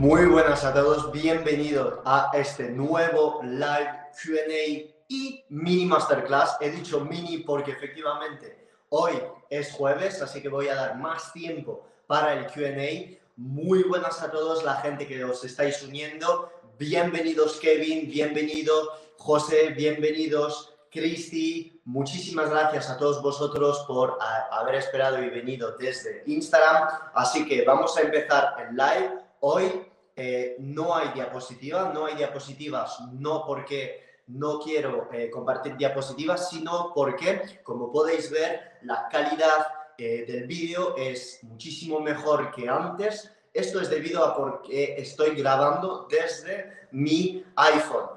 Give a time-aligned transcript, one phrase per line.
[0.00, 3.90] Muy buenas a todos, bienvenidos a este nuevo live
[4.24, 6.56] QA y mini masterclass.
[6.58, 9.12] He dicho mini porque efectivamente hoy
[9.50, 13.18] es jueves, así que voy a dar más tiempo para el QA.
[13.36, 16.50] Muy buenas a todos, la gente que os estáis uniendo.
[16.78, 18.72] Bienvenidos Kevin, bienvenido
[19.18, 21.78] José, bienvenidos Cristi.
[21.84, 24.16] Muchísimas gracias a todos vosotros por
[24.50, 26.88] haber esperado y venido desde Instagram.
[27.12, 29.10] Así que vamos a empezar el live.
[29.42, 29.89] Hoy
[30.22, 36.92] eh, no hay diapositivas, no hay diapositivas, no porque no quiero eh, compartir diapositivas, sino
[36.94, 43.32] porque, como podéis ver, la calidad eh, del vídeo es muchísimo mejor que antes.
[43.54, 48.10] Esto es debido a porque estoy grabando desde mi iPhone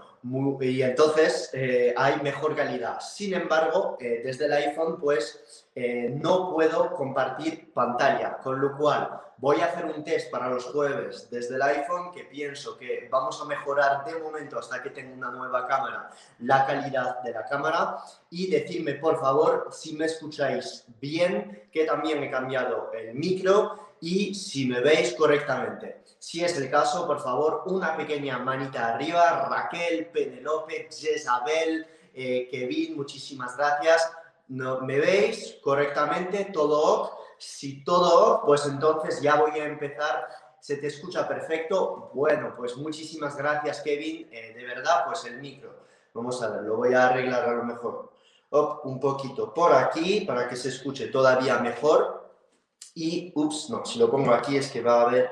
[0.60, 1.52] y entonces
[1.98, 3.00] hay mejor calidad.
[3.02, 9.66] Sin embargo, desde el iPhone pues no puedo compartir pantalla, con lo cual voy a
[9.66, 14.06] hacer un test para los jueves desde el iPhone que pienso que vamos a mejorar
[14.06, 17.98] de momento hasta que tenga una nueva cámara la calidad de la cámara
[18.30, 24.34] y decirme por favor si me escucháis bien, que también he cambiado el micro y
[24.34, 26.06] si me veis correctamente.
[26.20, 29.50] Si es el caso, por favor, una pequeña manita arriba.
[29.50, 34.10] Raquel, Penelope, Jezabel, eh, Kevin, muchísimas gracias.
[34.48, 36.50] ¿No, ¿Me veis correctamente?
[36.54, 37.23] ¿Todo ok?
[37.44, 40.28] Si todo pues entonces ya voy a empezar.
[40.60, 42.10] ¿Se te escucha perfecto?
[42.14, 44.30] Bueno, pues muchísimas gracias, Kevin.
[44.32, 45.84] Eh, de verdad, pues el micro.
[46.14, 48.14] Vamos a ver, lo voy a arreglar a lo mejor.
[48.84, 52.32] un poquito por aquí para que se escuche todavía mejor.
[52.96, 55.32] Y, ups, no, si lo pongo aquí es que va a haber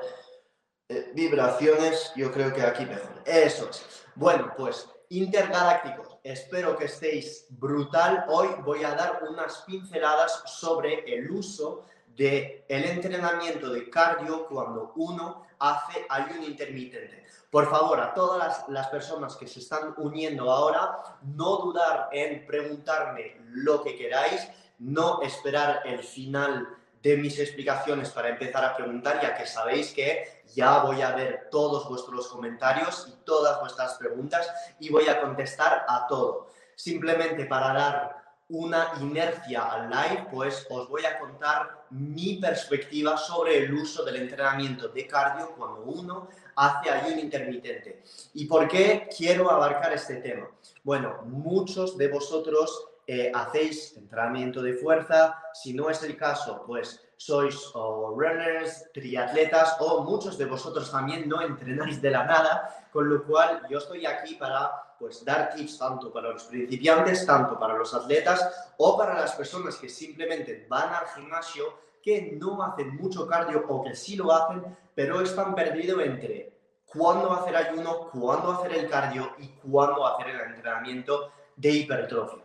[0.88, 3.22] eh, vibraciones, yo creo que aquí mejor.
[3.24, 4.04] Eso es.
[4.14, 8.26] Bueno, pues intergalácticos, espero que estéis brutal.
[8.28, 11.86] Hoy voy a dar unas pinceladas sobre el uso
[12.16, 17.26] del el entrenamiento de cardio cuando uno hace ayuno intermitente.
[17.50, 22.46] Por favor, a todas las, las, personas que se están uniendo ahora, no dudar en
[22.46, 26.66] preguntarme lo que queráis, no esperar el final
[27.02, 31.48] de mis explicaciones para empezar a preguntar, ya que sabéis que ya voy a ver
[31.50, 36.48] todos vuestros comentarios y todas vuestras preguntas y voy a contestar a todo.
[36.76, 38.21] Simplemente para dar
[38.52, 44.16] una inercia al live, pues os voy a contar mi perspectiva sobre el uso del
[44.16, 48.02] entrenamiento de cardio cuando uno hace ayuno intermitente.
[48.34, 50.50] ¿Y por qué quiero abarcar este tema?
[50.84, 57.00] Bueno, muchos de vosotros eh, hacéis entrenamiento de fuerza, si no es el caso, pues
[57.24, 63.22] sois runners, triatletas o muchos de vosotros también no entrenáis de la nada, con lo
[63.24, 67.94] cual yo estoy aquí para pues dar tips tanto para los principiantes, tanto para los
[67.94, 73.64] atletas o para las personas que simplemente van al gimnasio que no hacen mucho cardio
[73.68, 78.90] o que sí lo hacen, pero están perdidos entre cuándo hacer ayuno, cuándo hacer el
[78.90, 82.42] cardio y cuándo hacer el entrenamiento de hipertrofia.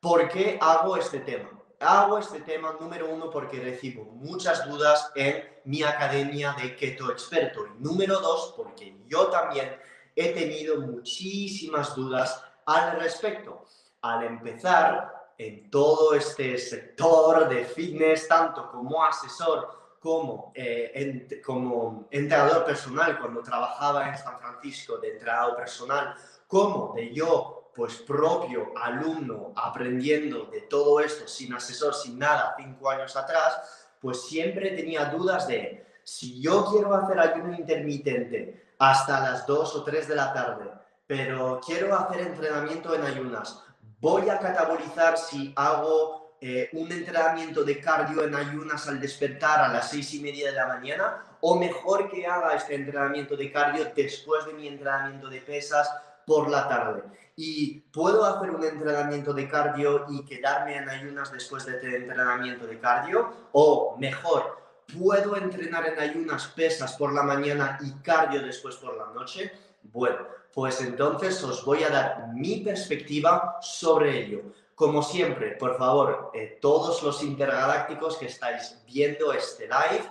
[0.00, 1.61] ¿Por qué hago este tema?
[1.82, 7.66] Hago este tema número uno porque recibo muchas dudas en mi academia de Keto Experto.
[7.66, 9.76] Y número dos, porque yo también
[10.14, 13.64] he tenido muchísimas dudas al respecto.
[14.02, 22.64] Al empezar en todo este sector de fitness, tanto como asesor como, eh, como entrenador
[22.64, 26.14] personal, cuando trabajaba en San Francisco de entrenador personal,
[26.46, 32.90] como de yo pues propio alumno aprendiendo de todo esto sin asesor, sin nada, cinco
[32.90, 39.46] años atrás, pues siempre tenía dudas de si yo quiero hacer ayuno intermitente hasta las
[39.46, 40.70] 2 o 3 de la tarde,
[41.06, 43.62] pero quiero hacer entrenamiento en ayunas,
[44.00, 49.68] voy a catabolizar si hago eh, un entrenamiento de cardio en ayunas al despertar a
[49.68, 53.92] las seis y media de la mañana, o mejor que haga este entrenamiento de cardio
[53.94, 55.88] después de mi entrenamiento de pesas
[56.26, 57.02] por la tarde
[57.36, 62.66] y puedo hacer un entrenamiento de cardio y quedarme en ayunas después de este entrenamiento
[62.66, 64.58] de cardio o mejor,
[64.98, 69.52] puedo entrenar en ayunas pesas por la mañana y cardio después por la noche.
[69.82, 74.42] Bueno, pues entonces os voy a dar mi perspectiva sobre ello.
[74.74, 80.04] Como siempre, por favor, eh, todos los intergalácticos que estáis viendo este live,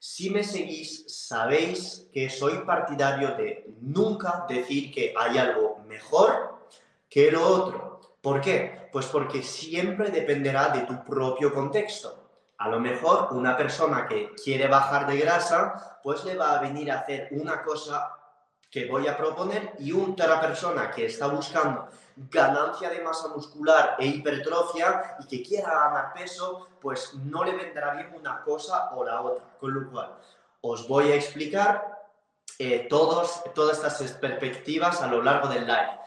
[0.00, 6.60] Si me seguís, sabéis que soy partidario de nunca decir que hay algo mejor
[7.08, 8.00] que lo otro.
[8.22, 8.88] ¿Por qué?
[8.92, 12.30] Pues porque siempre dependerá de tu propio contexto.
[12.58, 16.92] A lo mejor una persona que quiere bajar de grasa, pues le va a venir
[16.92, 18.12] a hacer una cosa
[18.70, 21.88] que voy a proponer y otra persona que está buscando
[22.30, 27.94] ganancia de masa muscular e hipertrofia y que quiera ganar peso, pues no le vendrá
[27.94, 29.44] bien una cosa o la otra.
[29.58, 30.18] Con lo cual,
[30.60, 31.98] os voy a explicar
[32.58, 35.98] eh, todos, todas estas perspectivas a lo largo del live.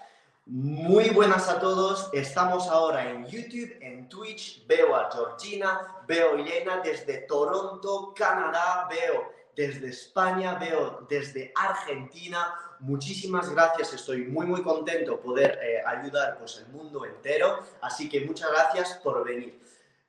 [0.47, 6.41] Muy buenas a todos, estamos ahora en YouTube, en Twitch, veo a Georgina, veo a
[6.41, 12.53] Elena desde Toronto, Canadá, veo desde España, veo desde Argentina.
[12.79, 18.21] Muchísimas gracias, estoy muy muy contento poder eh, ayudar pues, el mundo entero, así que
[18.21, 19.61] muchas gracias por venir.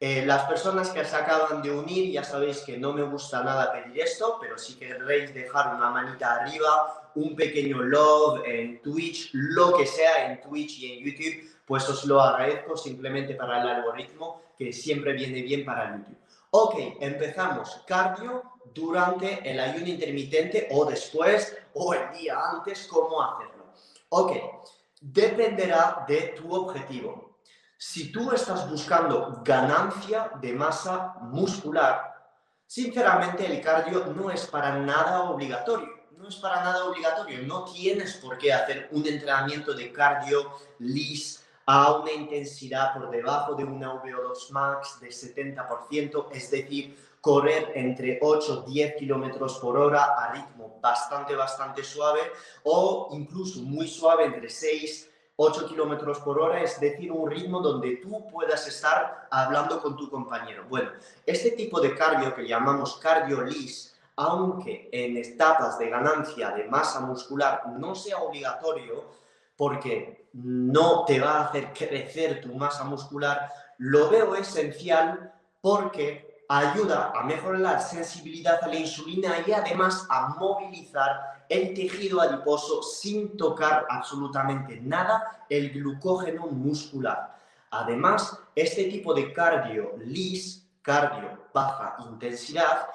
[0.04, 3.70] Eh, las personas que se acaban de unir, ya sabéis que no me gusta nada
[3.70, 9.76] pedir esto, pero si queréis dejar una manita arriba, un pequeño love en Twitch, lo
[9.76, 14.42] que sea en Twitch y en YouTube, pues os lo agradezco simplemente para el algoritmo
[14.58, 16.18] que siempre viene bien para YouTube.
[16.50, 17.82] Ok, empezamos.
[17.86, 18.42] Cardio
[18.74, 23.66] durante el ayuno intermitente o después o el día antes, ¿cómo hacerlo?
[24.10, 24.32] Ok,
[25.00, 27.38] dependerá de tu objetivo.
[27.76, 32.14] Si tú estás buscando ganancia de masa muscular,
[32.66, 35.88] sinceramente el cardio no es para nada obligatorio.
[36.16, 37.42] No es para nada obligatorio.
[37.42, 43.54] No tienes por qué hacer un entrenamiento de cardio lis a una intensidad por debajo
[43.54, 49.78] de una VO2 max de 70%, es decir, correr entre 8 y 10 kilómetros por
[49.78, 52.20] hora a ritmo bastante, bastante suave
[52.64, 57.96] o incluso muy suave entre 6 8 kilómetros por hora, es decir, un ritmo donde
[57.96, 60.64] tú puedas estar hablando con tu compañero.
[60.68, 60.90] Bueno,
[61.24, 67.00] este tipo de cardio que llamamos cardio lis, aunque en etapas de ganancia de masa
[67.00, 69.06] muscular no sea obligatorio,
[69.56, 77.12] porque no te va a hacer crecer tu masa muscular, lo veo esencial porque ayuda
[77.16, 83.38] a mejorar la sensibilidad a la insulina y además a movilizar el tejido adiposo sin
[83.38, 87.38] tocar absolutamente nada el glucógeno muscular.
[87.70, 92.86] Además, este tipo de cardio LIS, cardio baja intensidad,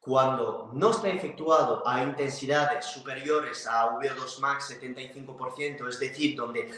[0.00, 6.72] cuando no está efectuado a intensidades superiores a VO2 max 75%, es decir, donde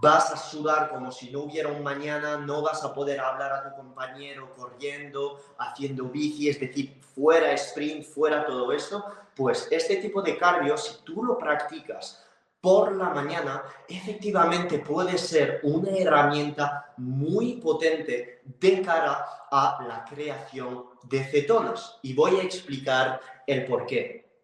[0.00, 3.70] vas a sudar como si no hubiera un mañana, no vas a poder hablar a
[3.70, 9.04] tu compañero corriendo, haciendo bici, es decir, fuera sprint, fuera todo esto,
[9.34, 12.22] pues este tipo de cardio, si tú lo practicas
[12.60, 20.86] por la mañana, efectivamente puede ser una herramienta muy potente de cara a la creación
[21.04, 21.98] de cetonas.
[22.02, 24.40] Y voy a explicar el por qué.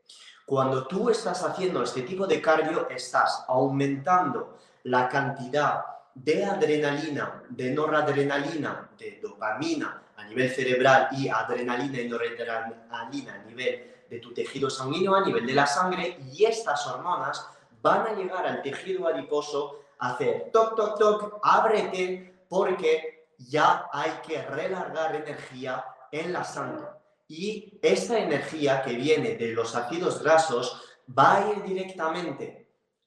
[0.46, 5.84] Cuando tú estás haciendo este tipo de cardio, estás aumentando la cantidad
[6.14, 14.04] de adrenalina, de noradrenalina, de dopamina a nivel cerebral y adrenalina y noradrenalina a nivel
[14.08, 17.46] de tu tejido sanguíneo, a nivel de la sangre, y estas hormonas
[17.80, 24.10] van a llegar al tejido adiposo a hacer toc, toc, toc, ábrete, porque ya hay
[24.26, 26.86] que relargar energía en la sangre.
[27.26, 30.82] Y esta energía que viene de los ácidos grasos
[31.18, 32.61] va a ir directamente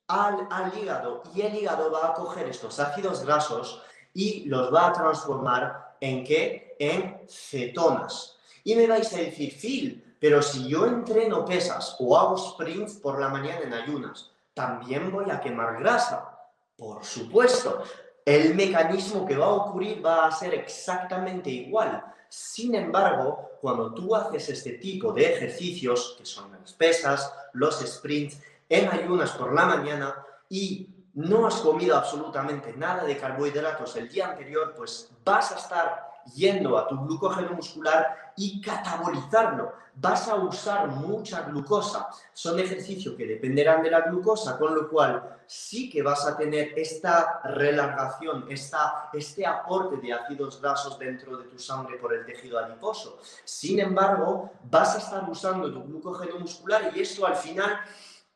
[0.07, 3.81] al, al hígado y el hígado va a coger estos ácidos grasos
[4.13, 6.75] y los va a transformar en qué?
[6.79, 8.37] En cetonas.
[8.63, 13.19] Y me vais a decir, Phil, pero si yo entreno pesas o hago sprints por
[13.19, 16.39] la mañana en ayunas, también voy a quemar grasa.
[16.77, 17.83] Por supuesto,
[18.23, 22.03] el mecanismo que va a ocurrir va a ser exactamente igual.
[22.27, 28.39] Sin embargo, cuando tú haces este tipo de ejercicios, que son las pesas, los sprints,
[28.69, 30.15] en ayunas por la mañana
[30.49, 36.15] y no has comido absolutamente nada de carbohidratos el día anterior, pues vas a estar
[36.33, 39.73] yendo a tu glucógeno muscular y catabolizarlo.
[39.95, 42.09] Vas a usar mucha glucosa.
[42.33, 46.77] Son ejercicios que dependerán de la glucosa, con lo cual sí que vas a tener
[46.77, 52.59] esta relargación, esta, este aporte de ácidos grasos dentro de tu sangre por el tejido
[52.59, 53.19] adiposo.
[53.45, 57.79] Sin embargo, vas a estar usando tu glucógeno muscular y esto al final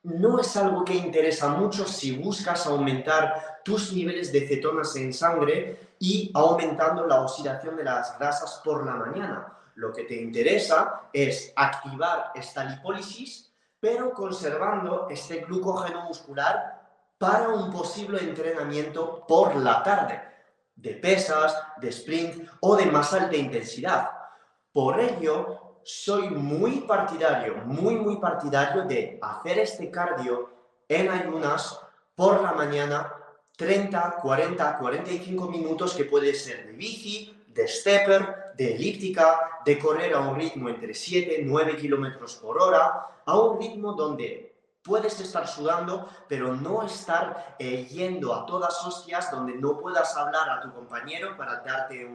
[0.03, 5.95] no es algo que interesa mucho si buscas aumentar tus niveles de cetonas en sangre
[5.99, 9.53] y aumentando la oxidación de las grasas por la mañana.
[9.75, 16.79] Lo que te interesa es activar esta lipólisis, pero conservando este glucógeno muscular
[17.17, 20.21] para un posible entrenamiento por la tarde,
[20.75, 24.09] de pesas, de sprint o de más alta intensidad.
[24.71, 30.51] Por ello, soy muy partidario, muy, muy partidario de hacer este cardio
[30.87, 31.79] en ayunas
[32.13, 33.11] por la mañana
[33.57, 40.13] 30, 40, 45 minutos que puede ser de bici, de stepper, de elíptica, de correr
[40.13, 44.48] a un ritmo entre 7 y 9 kilómetros por hora, a un ritmo donde
[44.83, 50.49] puedes estar sudando, pero no estar eh, yendo a todas hostias donde no puedas hablar
[50.49, 52.09] a tu compañero para darte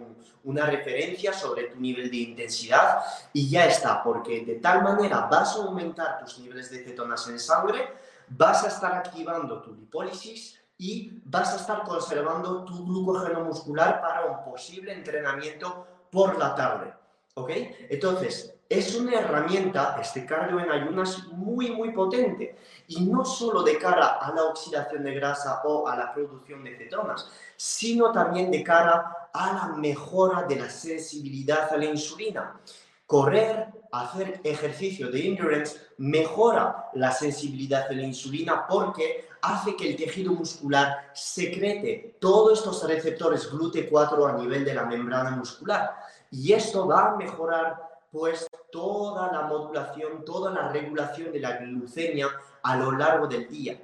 [0.45, 5.57] una referencia sobre tu nivel de intensidad y ya está, porque de tal manera vas
[5.57, 7.93] a aumentar tus niveles de cetonas en sangre,
[8.29, 14.25] vas a estar activando tu lipólisis y vas a estar conservando tu glucógeno muscular para
[14.25, 16.95] un posible entrenamiento por la tarde.
[17.35, 17.51] ¿Ok?
[17.91, 22.57] Entonces, es una herramienta, este cardio en ayunas, muy, muy potente.
[22.89, 26.77] Y no solo de cara a la oxidación de grasa o a la producción de
[26.77, 32.61] cetonas, sino también de cara a la mejora de la sensibilidad a la insulina.
[33.07, 39.97] Correr, hacer ejercicio de endurance mejora la sensibilidad a la insulina porque hace que el
[39.97, 45.95] tejido muscular secrete todos estos receptores GLUT4 a nivel de la membrana muscular.
[46.31, 52.27] Y esto va a mejorar pues toda la modulación, toda la regulación de la glucemia
[52.61, 53.81] a lo largo del día.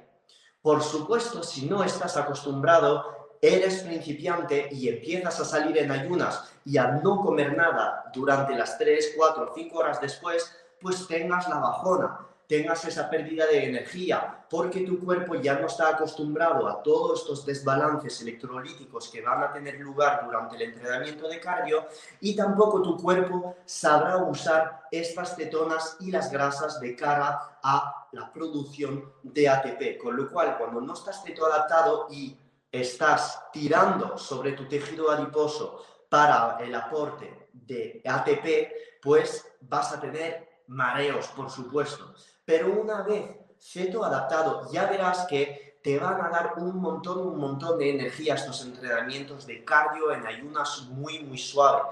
[0.61, 6.77] Por supuesto, si no estás acostumbrado, eres principiante y empiezas a salir en ayunas y
[6.77, 12.27] a no comer nada durante las 3, 4, 5 horas después, pues tengas la bajona
[12.51, 17.45] tengas esa pérdida de energía, porque tu cuerpo ya no está acostumbrado a todos estos
[17.45, 21.87] desbalances electrolíticos que van a tener lugar durante el entrenamiento de cardio
[22.19, 28.33] y tampoco tu cuerpo sabrá usar estas cetonas y las grasas de cara a la
[28.33, 29.97] producción de ATP.
[29.97, 32.37] Con lo cual, cuando no estás adaptado y
[32.69, 40.51] estás tirando sobre tu tejido adiposo para el aporte de ATP, pues vas a tener
[40.67, 42.13] mareos, por supuesto.
[42.51, 43.31] Pero una vez
[43.61, 48.35] ceto adaptado, ya verás que te van a dar un montón, un montón de energía
[48.35, 51.83] estos entrenamientos de cardio en ayunas muy, muy suave.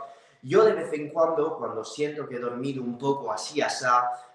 [0.41, 3.85] Yo de vez en cuando, cuando siento que he dormido un poco así, así,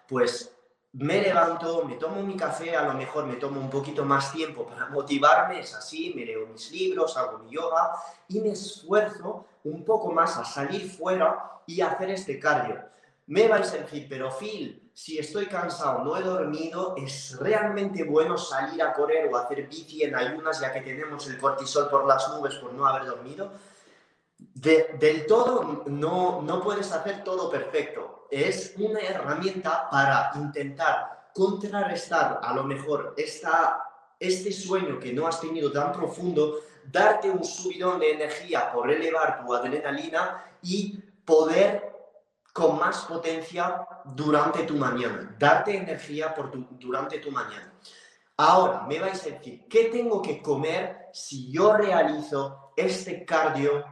[0.09, 0.51] pues
[0.95, 4.67] me levanto, me tomo mi café, a lo mejor me tomo un poquito más tiempo
[4.67, 7.97] para motivarme, es así, me leo mis libros, hago mi yoga
[8.29, 12.83] y me esfuerzo un poco más a salir fuera y hacer este cardio.
[13.27, 18.39] Me vais a decir, pero Phil, si estoy cansado, no he dormido, es realmente bueno
[18.39, 22.29] salir a correr o hacer bici en ayunas ya que tenemos el cortisol por las
[22.31, 23.51] nubes por no haber dormido.
[24.39, 28.29] del todo no, no puedes hacer todo perfecto.
[28.31, 35.41] Es una herramienta para intentar contrarrestar a lo mejor esta, este sueño que no has
[35.41, 41.94] tenido tan profundo, darte un subidón de energía por elevar tu adrenalina y poder
[42.55, 46.33] con más potencia durante tu mañana, darte energía
[46.79, 47.75] durante tu mañana.
[48.37, 53.85] Ahora, me vais a decir, ¿qué tengo que comer si yo realizo este cardio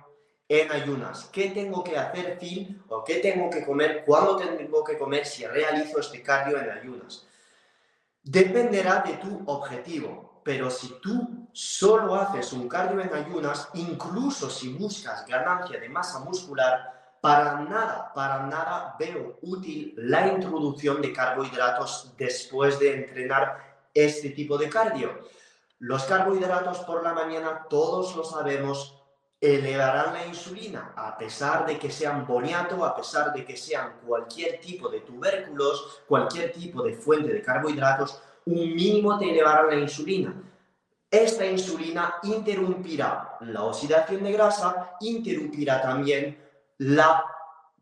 [0.49, 1.29] en ayunas?
[1.33, 2.81] ¿Qué tengo que hacer, Phil?
[2.89, 4.05] ¿O qué tengo que comer?
[4.07, 7.27] ¿Cuándo tengo que comer si realizo este cardio en ayunas?
[8.23, 14.73] Dependerá de tu objetivo, pero si tú solo haces un cardio en ayunas, incluso si
[14.75, 22.13] buscas ganancia de masa muscular, para nada, para nada veo útil la introducción de carbohidratos
[22.19, 25.21] después de entrenar este tipo de cardio.
[25.79, 29.01] Los carbohidratos por la mañana, todos lo sabemos,
[29.41, 34.61] elevarán la insulina, a pesar de que sean boniato, a pesar de que sean cualquier
[34.61, 40.35] tipo de tubérculos, cualquier tipo de fuente de carbohidratos, un mínimo te elevará la insulina.
[41.09, 46.43] Esta insulina interrumpirá la oxidación de grasa, interrumpirá también
[46.79, 47.25] la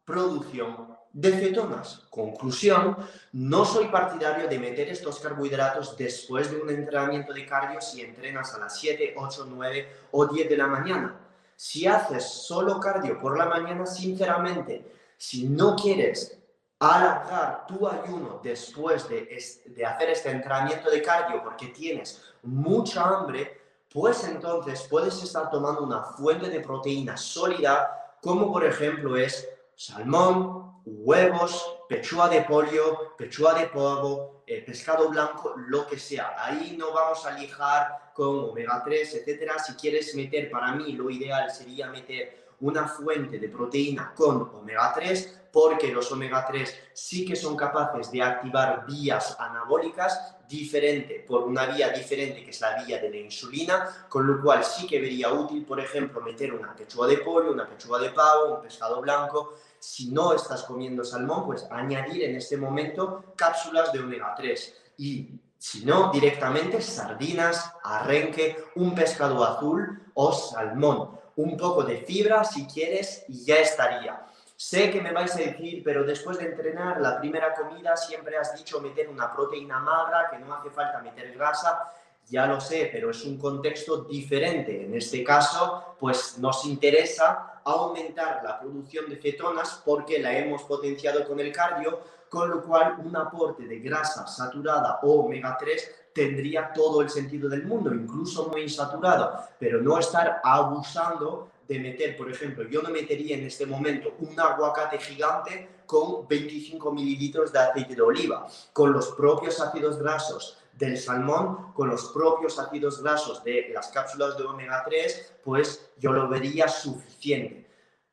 [0.05, 2.07] producción de cetonas.
[2.11, 2.97] Conclusión,
[3.33, 8.55] no soy partidario de meter estos carbohidratos después de un entrenamiento de cardio si entrenas
[8.55, 11.17] a las 7, 8, 9 o 10 de la mañana.
[11.57, 14.85] Si haces solo cardio por la mañana, sinceramente,
[15.17, 16.39] si no quieres
[16.79, 23.61] alargar tu ayuno después de, de hacer este entrenamiento de cardio porque tienes mucha hambre,
[23.93, 30.83] pues entonces puedes estar tomando una fuente de proteína sólida como por ejemplo es salmón,
[30.85, 36.35] huevos, pechuga de pollo, pechuga de pavo, eh, pescado blanco, lo que sea.
[36.39, 39.59] Ahí no vamos a lijar con omega 3, etcétera.
[39.59, 44.93] Si quieres meter, para mí lo ideal sería meter una fuente de proteína con omega
[44.95, 51.43] 3 porque los omega 3 sí que son capaces de activar vías anabólicas diferente por
[51.43, 55.01] una vía diferente que es la vía de la insulina, con lo cual sí que
[55.01, 59.01] vería útil, por ejemplo, meter una pechuga de pollo, una pechuga de pavo, un pescado
[59.01, 64.75] blanco si no estás comiendo salmón, pues añadir en este momento cápsulas de omega 3
[64.99, 71.20] y si no, directamente sardinas, arrenque, un pescado azul o salmón.
[71.41, 74.27] Un poco de fibra si quieres y ya estaría.
[74.57, 78.55] Sé que me vais a decir, pero después de entrenar, la primera comida siempre has
[78.55, 81.95] dicho meter una proteína magra, que no hace falta meter grasa.
[82.29, 84.85] Ya lo sé, pero es un contexto diferente.
[84.85, 91.27] En este caso, pues nos interesa aumentar la producción de cetonas porque la hemos potenciado
[91.27, 96.73] con el cardio, con lo cual un aporte de grasa saturada o omega 3 tendría
[96.73, 102.31] todo el sentido del mundo, incluso muy insaturado, pero no estar abusando de meter, por
[102.31, 107.95] ejemplo, yo no metería en este momento un aguacate gigante con 25 mililitros de aceite
[107.95, 113.71] de oliva, con los propios ácidos grasos del salmón, con los propios ácidos grasos de
[113.73, 117.70] las cápsulas de omega 3, pues yo lo vería suficiente.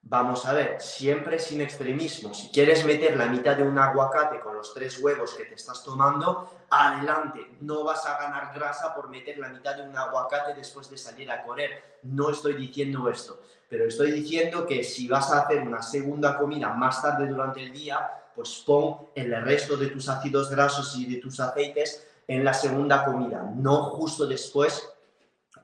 [0.09, 2.33] Vamos a ver, siempre sin extremismo.
[2.33, 5.83] Si quieres meter la mitad de un aguacate con los tres huevos que te estás
[5.83, 7.45] tomando, adelante.
[7.59, 11.29] No vas a ganar grasa por meter la mitad de un aguacate después de salir
[11.29, 11.99] a correr.
[12.03, 16.69] No estoy diciendo esto, pero estoy diciendo que si vas a hacer una segunda comida
[16.69, 21.19] más tarde durante el día, pues pon el resto de tus ácidos grasos y de
[21.19, 24.87] tus aceites en la segunda comida, no justo después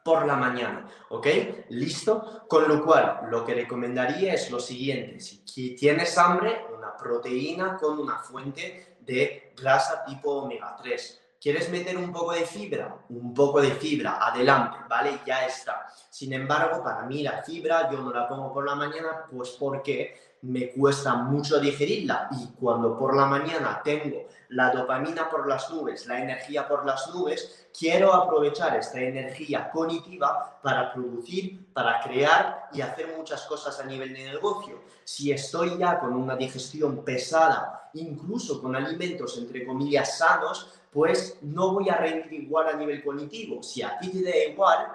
[0.04, 1.28] por la mañana, ¿ok?
[1.70, 2.46] ¿Listo?
[2.48, 8.00] Con lo cual, lo que recomendaría es lo siguiente, si tienes hambre, una proteína con
[8.00, 11.22] una fuente de grasa tipo omega 3.
[11.44, 12.96] ¿Quieres meter un poco de fibra?
[13.10, 15.20] Un poco de fibra, adelante, ¿vale?
[15.26, 15.88] Ya está.
[16.10, 20.38] Sin embargo, para mí la fibra yo no la pongo por la mañana, pues porque
[20.44, 26.06] me cuesta mucho digerirla y cuando por la mañana tengo la dopamina por las nubes,
[26.06, 32.82] la energía por las nubes, quiero aprovechar esta energía cognitiva para producir, para crear y
[32.82, 34.82] hacer muchas cosas a nivel de negocio.
[35.04, 41.74] Si estoy ya con una digestión pesada, incluso con alimentos entre comillas sanos, pues no
[41.74, 43.64] voy a rendir igual a nivel cognitivo.
[43.64, 44.88] Si a ti te da igual,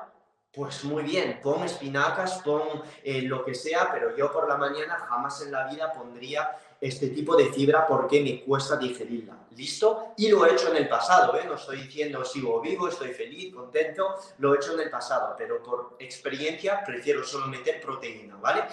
[0.52, 2.62] pues muy bien, pon espinacas, pon
[3.02, 7.08] eh, lo que sea, pero yo por la mañana jamás en la vida pondría este
[7.08, 9.46] tipo de fibra porque me cuesta digerirla.
[9.56, 10.12] ¿Listo?
[10.16, 11.44] Y lo he hecho en el pasado, ¿eh?
[11.44, 15.62] No estoy diciendo sigo vivo, estoy feliz, contento, lo he hecho en el pasado, pero
[15.62, 18.64] por experiencia prefiero solo meter proteína, ¿vale?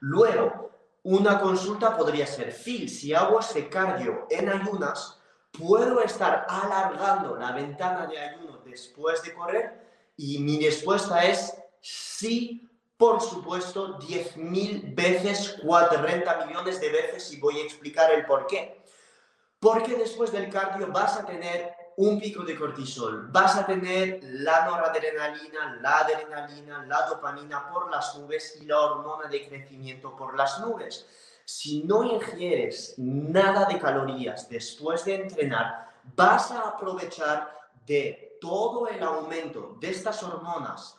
[0.00, 0.70] Luego,
[1.02, 5.18] una consulta podría ser, Phil, si hago este cardio en ayunas,
[5.52, 9.88] ¿Puedo estar alargando la ventana de ayuno después de correr?
[10.16, 12.67] Y mi respuesta es sí,
[12.98, 18.82] por supuesto, 10.000 veces, 40 millones de veces y voy a explicar el por qué.
[19.58, 24.66] Porque después del cardio vas a tener un pico de cortisol, vas a tener la
[24.66, 30.60] noradrenalina, la adrenalina, la dopamina por las nubes y la hormona de crecimiento por las
[30.60, 31.06] nubes
[31.48, 37.56] si no ingieres nada de calorías después de entrenar, vas a aprovechar
[37.86, 40.97] de todo el aumento de estas hormonas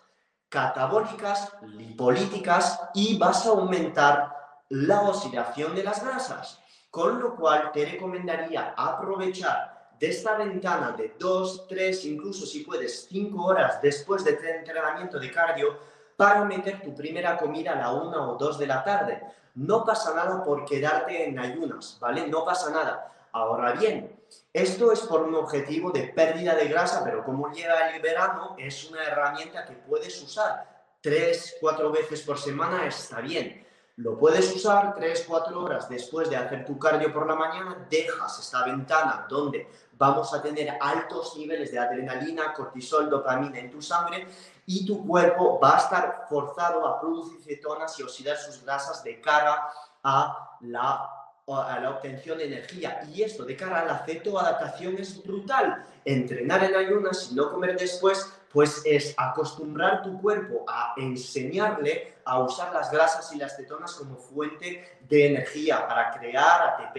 [0.50, 4.36] catabólicas, lipolíticas y vas a aumentar
[4.70, 6.60] la oxidación de las grasas.
[6.90, 13.08] Con lo cual te recomendaría aprovechar de esta ventana de 2, 3, incluso si puedes
[13.08, 15.78] 5 horas después de entrenamiento de cardio
[16.18, 19.22] para meter tu primera comida a la 1 o 2 de la tarde
[19.56, 22.28] no pasa nada por quedarte en ayunas, ¿vale?
[22.28, 23.12] No pasa nada.
[23.32, 24.20] Ahora bien,
[24.54, 28.90] esto es por un objetivo de pérdida de grasa, pero como llega el verano, es
[28.90, 30.68] una herramienta que puedes usar
[31.02, 33.66] tres, cuatro veces por semana, está bien.
[33.98, 38.40] Lo puedes usar tres, cuatro horas después de hacer tu cardio por la mañana, dejas
[38.40, 44.26] esta ventana donde vamos a tener altos niveles de adrenalina, cortisol, dopamina en tu sangre
[44.66, 49.20] y tu cuerpo va a estar forzado a producir cetonas y oxidar sus grasas de
[49.20, 49.70] cara
[50.02, 51.19] a la,
[51.58, 53.02] a la obtención de energía.
[53.14, 55.86] Y esto de cara a la cetoadaptación es brutal.
[56.06, 62.40] Entrenar en ayunas y no comer después, pues es acostumbrar tu cuerpo a enseñarle a
[62.40, 66.98] usar las grasas y las cetonas como fuente de energía para crear ATP.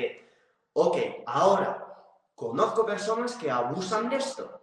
[0.73, 1.87] Ok, ahora,
[2.35, 4.61] conozco personas que abusan de esto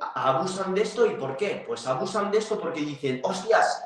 [0.00, 1.64] abusan de esto y ¿por qué?
[1.66, 3.82] Pues abusan de esto porque dicen, hostias,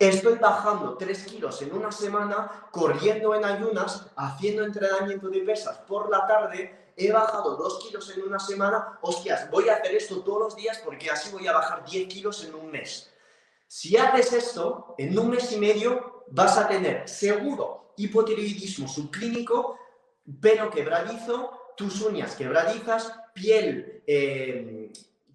[0.00, 6.10] estoy bajando 3 kilos en una semana, corriendo en ayunas, haciendo entrenamiento de pesas por
[6.10, 10.40] la tarde, he bajado 2 kilos en una semana, hostias, voy a hacer esto todos
[10.40, 13.12] los días porque así voy a bajar 10 kilos en un mes.
[13.66, 19.78] Si haces esto, en un mes y medio vas a tener seguro hipotiroidismo subclínico,
[20.40, 24.02] pelo quebradizo, tus uñas quebradizas, piel...
[24.06, 24.90] Eh,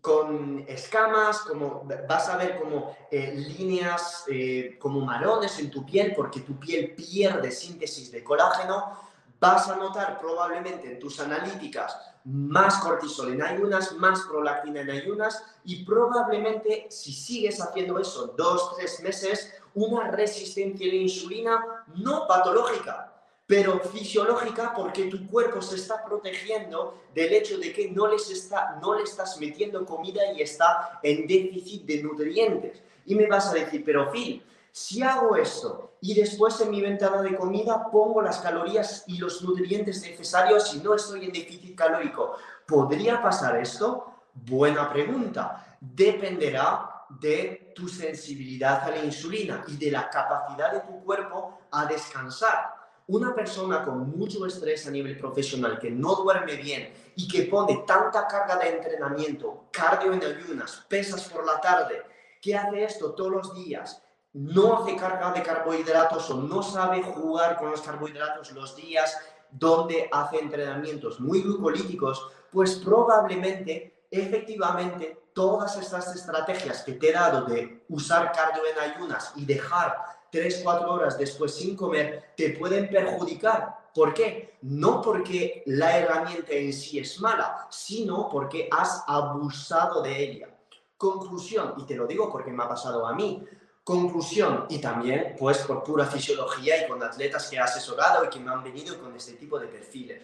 [0.05, 6.13] con escamas, como, vas a ver como eh, líneas, eh, como marones en tu piel,
[6.15, 8.91] porque tu piel pierde síntesis de colágeno.
[9.39, 15.43] Vas a notar probablemente en tus analíticas más cortisol en ayunas, más prolactina en ayunas
[15.63, 22.27] y probablemente si sigues haciendo eso dos, tres meses, una resistencia a la insulina no
[22.27, 23.14] patológica,
[23.47, 28.77] pero fisiológica porque tu cuerpo se está protegiendo del hecho de que no, les está,
[28.81, 32.81] no le estás metiendo comida y está en déficit de nutrientes.
[33.05, 37.21] Y me vas a decir, pero Phil, si hago esto y después en mi ventana
[37.21, 42.35] de comida pongo las calorías y los nutrientes necesarios y no estoy en déficit calórico,
[42.65, 44.11] ¿podría pasar esto?
[44.33, 45.77] Buena pregunta.
[45.79, 51.85] Dependerá de tu sensibilidad a la insulina y de la capacidad de tu cuerpo a
[51.85, 57.43] descansar una persona con mucho estrés a nivel profesional, que no duerme bien y que
[57.43, 62.01] pone tanta carga de entrenamiento, cardio en ayunas, pesas por la tarde,
[62.41, 64.01] que hace esto todos los días,
[64.33, 69.17] no hace carga de carbohidratos o no sabe jugar con los carbohidratos los días
[69.51, 77.45] donde hace entrenamientos muy glucolíticos, pues probablemente, efectivamente, todas estas estrategias que te he dado
[77.45, 82.89] de usar cardio en ayunas y dejar 3, 4 horas después sin comer, te pueden
[82.89, 83.89] perjudicar.
[83.93, 84.57] ¿Por qué?
[84.63, 90.49] No porque la herramienta en sí es mala, sino porque has abusado de ella.
[90.97, 93.45] Conclusión, y te lo digo porque me ha pasado a mí,
[93.85, 98.41] conclusión, y también pues por pura fisiología y con atletas que he asesorado y que
[98.41, 100.21] me han venido con este tipo de perfiles.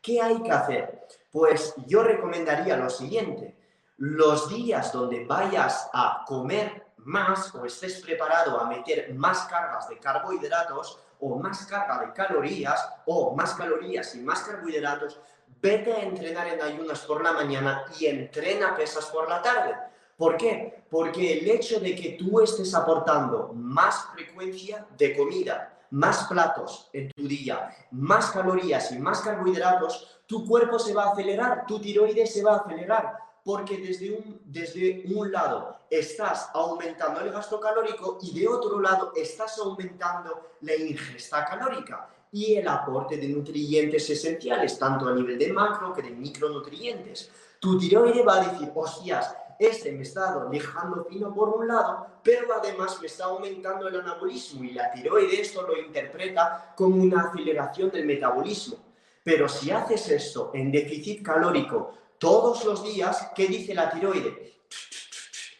[0.00, 1.06] ¿Qué hay que hacer?
[1.30, 3.56] Pues yo recomendaría lo siguiente,
[3.98, 9.98] los días donde vayas a comer más o estés preparado a meter más cargas de
[9.98, 15.20] carbohidratos o más carga de calorías o más calorías y más carbohidratos,
[15.60, 19.74] vete a entrenar en ayunas por la mañana y entrena pesas por la tarde.
[20.16, 20.84] ¿Por qué?
[20.90, 27.10] Porque el hecho de que tú estés aportando más frecuencia de comida, más platos en
[27.10, 32.32] tu día, más calorías y más carbohidratos, tu cuerpo se va a acelerar, tu tiroides
[32.32, 38.18] se va a acelerar porque desde un, desde un lado estás aumentando el gasto calórico
[38.22, 44.78] y de otro lado estás aumentando la ingesta calórica y el aporte de nutrientes esenciales,
[44.78, 47.30] tanto a nivel de macro que de micronutrientes.
[47.60, 52.54] Tu tiroide va a decir, hostias, este me está dejando fino por un lado, pero
[52.54, 57.90] además me está aumentando el anabolismo y la tiroide esto lo interpreta como una aceleración
[57.90, 58.78] del metabolismo.
[59.22, 61.92] Pero si haces esto en déficit calórico
[62.22, 64.62] todos los días, ¿qué dice la tiroide?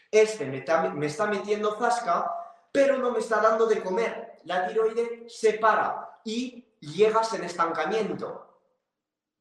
[0.09, 2.33] Este me está, metiendo zasca,
[2.71, 4.39] pero no me está dando de comer.
[4.45, 8.61] La tiroide se para y llegas en estancamiento.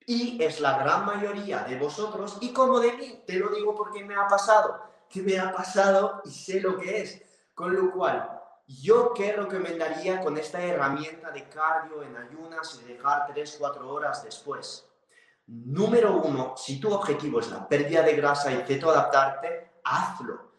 [0.04, 4.04] Y es la gran mayoría de vosotros, y como de mí, te lo digo porque
[4.04, 7.22] me ha pasado, que me ha pasado y sé lo que es.
[7.54, 13.32] Con lo cual, yo qué recomendaría con esta herramienta de cardio en ayunas y dejar
[13.32, 14.88] 3-4 horas después.
[15.54, 20.50] Número uno, si tu objetivo es la pérdida de grasa y adaptarte, hazlo,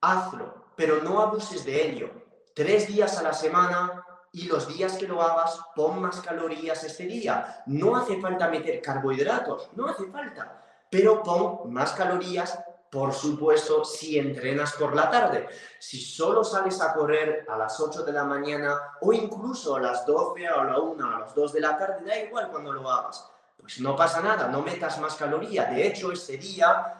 [0.00, 2.10] hazlo, pero no abuses de ello.
[2.52, 7.04] Tres días a la semana y los días que lo hagas, pon más calorías este
[7.06, 7.62] día.
[7.66, 12.58] No hace falta meter carbohidratos, no hace falta, pero pon más calorías,
[12.90, 15.48] por supuesto, si entrenas por la tarde.
[15.78, 20.04] Si solo sales a correr a las 8 de la mañana o incluso a las
[20.04, 22.90] 12 o a la 1, a las 2 de la tarde, da igual cuando lo
[22.90, 23.29] hagas
[23.60, 25.66] pues no pasa nada, no metas más caloría.
[25.66, 26.94] De hecho, este día,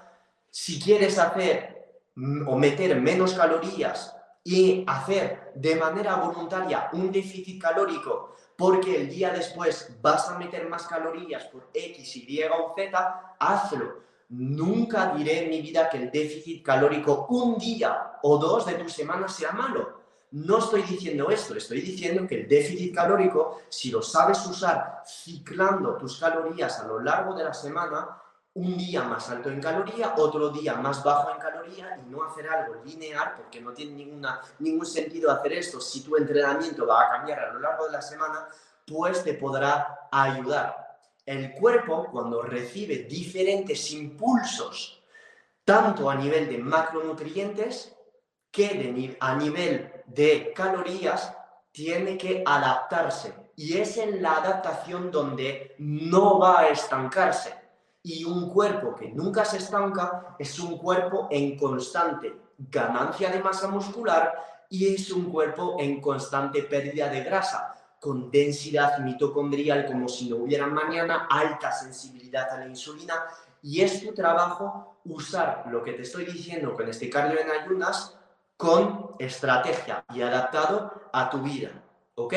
[0.51, 7.61] si quieres hacer mm, o meter menos calorías y hacer de manera voluntaria un déficit
[7.61, 13.37] calórico, porque el día después vas a meter más calorías por X, Y o Z,
[13.39, 14.01] hazlo.
[14.29, 18.89] Nunca diré en mi vida que el déficit calórico un día o dos de tu
[18.89, 20.00] semana sea malo
[20.33, 25.97] no estoy diciendo esto, estoy diciendo que el déficit calórico, si lo sabes usar ciclando
[25.97, 28.17] tus calorías a lo largo de la semana,
[28.55, 32.49] un día más alto en caloría, otro día más bajo en caloría y no hacer
[32.49, 37.11] algo lineal, porque no tiene ninguna, ningún sentido hacer esto si tu entrenamiento va a
[37.11, 38.49] cambiar a lo largo de la semana,
[38.87, 40.99] pues te podrá ayudar.
[41.25, 45.01] El cuerpo, cuando recibe diferentes impulsos,
[45.65, 47.95] tanto a nivel de macronutrientes
[48.51, 51.35] que a nivel de calorías
[51.73, 53.35] tiene que adaptarse.
[53.57, 57.55] Y es en la adaptación donde no va a estancarse.
[58.03, 63.69] Y un cuerpo que nunca se estanca es un cuerpo en constante ganancia de masa
[63.69, 64.35] muscular
[64.69, 70.37] y es un cuerpo en constante pérdida de grasa, con densidad mitocondrial como si no
[70.37, 73.15] hubiera mañana, alta sensibilidad a la insulina
[73.63, 78.17] y es tu trabajo usar lo que te estoy diciendo con este cardio en ayunas
[78.61, 81.71] con estrategia y adaptado a tu vida,
[82.15, 82.35] ¿ok?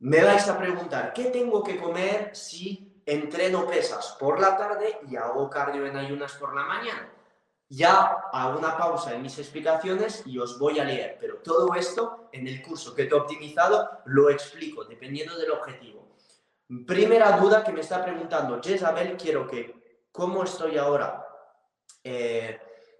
[0.00, 5.14] Me vais a preguntar, ¿qué tengo que comer si entreno pesas por la tarde y
[5.14, 7.12] hago cardio en ayunas por la mañana?
[7.68, 12.28] Ya hago una pausa en mis explicaciones y os voy a leer, pero todo esto
[12.32, 16.08] en el curso que te he optimizado lo explico dependiendo del objetivo.
[16.84, 21.24] Primera duda que me está preguntando Jezabel, quiero que, ¿cómo estoy ahora?
[22.02, 22.58] Eh,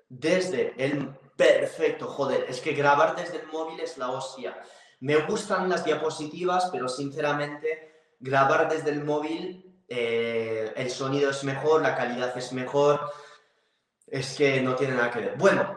[0.08, 4.62] desde el Perfecto, joder, es que grabar desde el móvil es la hostia.
[5.00, 11.80] Me gustan las diapositivas, pero sinceramente grabar desde el móvil, eh, el sonido es mejor,
[11.80, 13.10] la calidad es mejor,
[14.06, 15.36] es que no tiene nada que ver.
[15.38, 15.76] Bueno,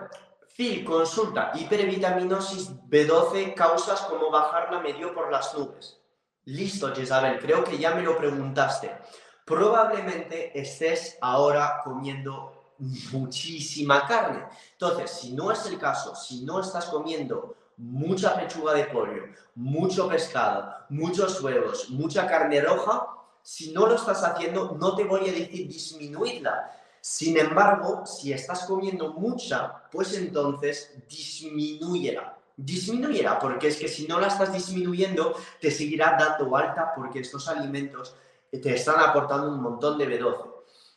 [0.54, 5.97] Phil, consulta, hipervitaminosis B12, causas como bajarla medio por las nubes.
[6.43, 8.97] Listo, Jezabel, creo que ya me lo preguntaste.
[9.45, 14.45] Probablemente estés ahora comiendo muchísima carne.
[14.73, 19.23] Entonces, si no es el caso, si no estás comiendo mucha pechuga de pollo,
[19.55, 23.07] mucho pescado, muchos huevos, mucha carne roja,
[23.41, 26.71] si no lo estás haciendo, no te voy a decir disminuirla.
[27.01, 32.38] Sin embargo, si estás comiendo mucha, pues entonces disminúyela.
[32.55, 37.47] Disminúyela, porque es que si no la estás disminuyendo, te seguirá dando alta porque estos
[37.49, 38.15] alimentos
[38.51, 40.52] te están aportando un montón de B12.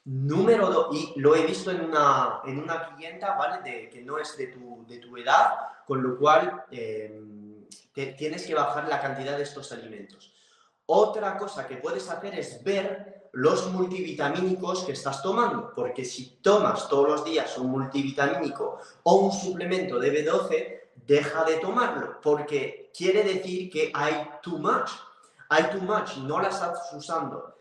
[0.09, 3.69] Número dos, y lo he visto en una, en una clienta, ¿vale?
[3.69, 5.51] De, que no es de tu, de tu edad,
[5.85, 7.21] con lo cual eh,
[8.16, 10.33] tienes que bajar la cantidad de estos alimentos.
[10.87, 16.88] Otra cosa que puedes hacer es ver los multivitamínicos que estás tomando, porque si tomas
[16.88, 23.25] todos los días un multivitamínico o un suplemento de B12, deja de tomarlo, porque quiere
[23.25, 24.88] decir que hay too much.
[25.49, 27.56] Hay too much, no la estás usando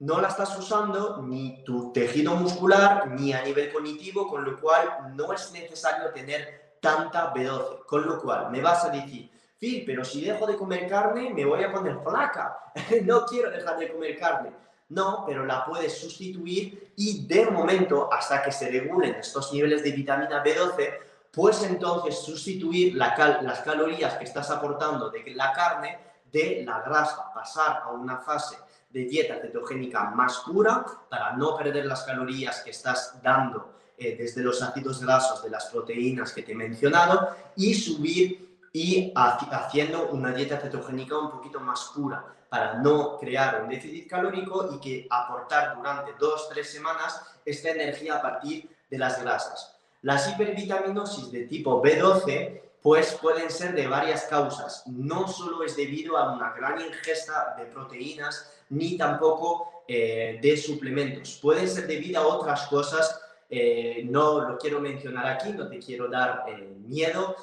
[0.00, 5.14] no la estás usando ni tu tejido muscular ni a nivel cognitivo, con lo cual
[5.14, 7.84] no es necesario tener tanta B12.
[7.84, 11.44] Con lo cual me vas a decir, Phil, pero si dejo de comer carne me
[11.44, 12.72] voy a poner flaca.
[13.04, 14.52] no quiero dejar de comer carne.
[14.90, 19.90] No, pero la puedes sustituir y de momento, hasta que se regulen estos niveles de
[19.90, 20.94] vitamina B12,
[21.30, 25.98] pues entonces sustituir las calorías que estás aportando de la carne
[26.32, 28.56] de la grasa, pasar a una fase
[28.90, 34.42] de dieta cetogénica más pura para no perder las calorías que estás dando eh, desde
[34.42, 40.32] los ácidos grasos de las proteínas que te he mencionado y subir y haciendo una
[40.32, 45.76] dieta cetogénica un poquito más pura para no crear un déficit calórico y que aportar
[45.76, 49.76] durante dos, tres semanas esta energía a partir de las grasas.
[50.02, 54.84] Las hipervitaminosis de tipo B12 pues pueden ser de varias causas.
[54.86, 61.38] No solo es debido a una gran ingesta de proteínas, ni tampoco eh, de suplementos.
[61.40, 66.08] Pueden ser debido a otras cosas, eh, no lo quiero mencionar aquí, no te quiero
[66.08, 67.34] dar eh, miedo.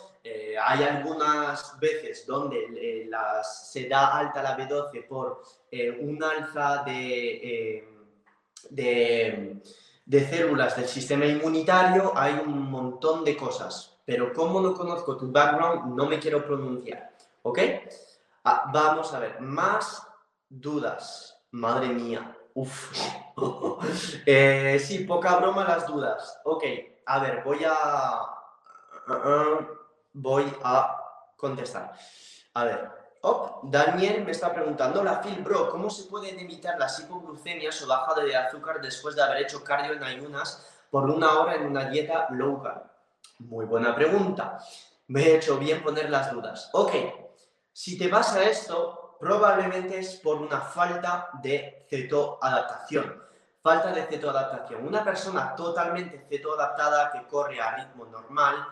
[0.64, 3.08] hay algunas veces donde
[3.44, 5.44] se da alta la B12 por
[6.00, 7.88] un alza de,
[8.72, 9.62] de,
[10.06, 15.32] de células del sistema inmunitario, hay un montón de cosas, pero como no conozco tu
[15.32, 17.12] background, no me quiero pronunciar,
[17.44, 17.60] ¿ok?
[18.44, 20.05] Ah, vamos a ver, más
[20.50, 21.38] dudas.
[21.52, 22.36] Madre mía.
[22.54, 22.92] Uf.
[24.26, 26.40] Eh, sí, poca broma las dudas.
[26.46, 26.64] Ok,
[27.06, 28.22] a ver, voy a...
[30.14, 30.98] voy a
[31.36, 31.94] contestar.
[32.54, 32.90] A ver,
[33.64, 38.24] Daniel me está preguntando, la Phil, bro, ¿cómo se pueden evitar las hipoglucemias o bajada
[38.24, 42.28] de azúcar después de haber hecho cardio en ayunas por una hora en una dieta
[42.32, 42.84] low carb?
[43.40, 44.60] Muy buena pregunta.
[45.08, 46.70] Me he hecho bien poner las dudas.
[46.74, 46.92] Ok,
[47.72, 53.24] si te vas a esto, probablemente es por una falta de cetoadaptación.
[53.62, 54.86] Falta de cetoadaptación.
[54.86, 58.68] Una persona totalmente cetoadaptada que corre a ritmo normal,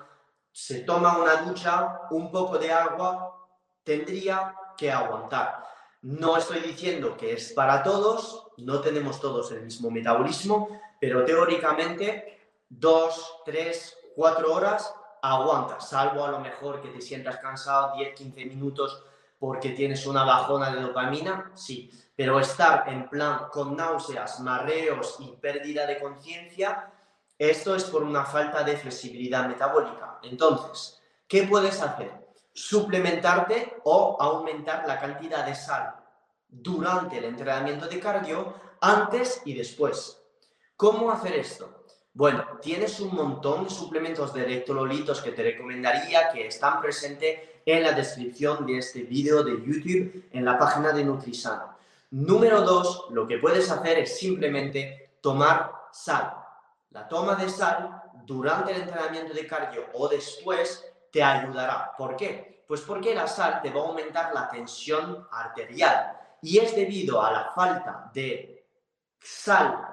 [0.52, 3.48] se toma una ducha, un poco de agua,
[3.84, 5.64] tendría que aguantar.
[6.04, 12.52] No estoy diciendo que es para todos, no tenemos todos el mismo metabolismo, pero teóricamente
[12.70, 18.46] dos, tres, cuatro horas aguantas, salvo a lo mejor que te sientas cansado 10, 15
[18.46, 19.04] minutos
[19.44, 25.34] porque tienes una bajona de dopamina, sí, pero estar en plan con náuseas, mareos y
[25.36, 26.90] pérdida de conciencia,
[27.38, 30.18] esto es por una falta de flexibilidad metabólica.
[30.24, 32.26] Entonces, ¿qué puedes hacer?
[32.54, 35.94] Suplementarte o aumentar la cantidad de sal
[36.48, 40.24] durante el entrenamiento de cardio, antes y después.
[40.78, 41.83] ¿Cómo hacer esto?
[42.16, 47.82] Bueno, tienes un montón de suplementos de electrolitos que te recomendaría que están presentes en
[47.82, 51.76] la descripción de este vídeo de YouTube en la página de Nutrisano.
[52.12, 56.36] Número dos, lo que puedes hacer es simplemente tomar sal.
[56.92, 61.94] La toma de sal durante el entrenamiento de cardio o después te ayudará.
[61.98, 62.64] ¿Por qué?
[62.68, 67.32] Pues porque la sal te va a aumentar la tensión arterial y es debido a
[67.32, 68.68] la falta de
[69.20, 69.93] sal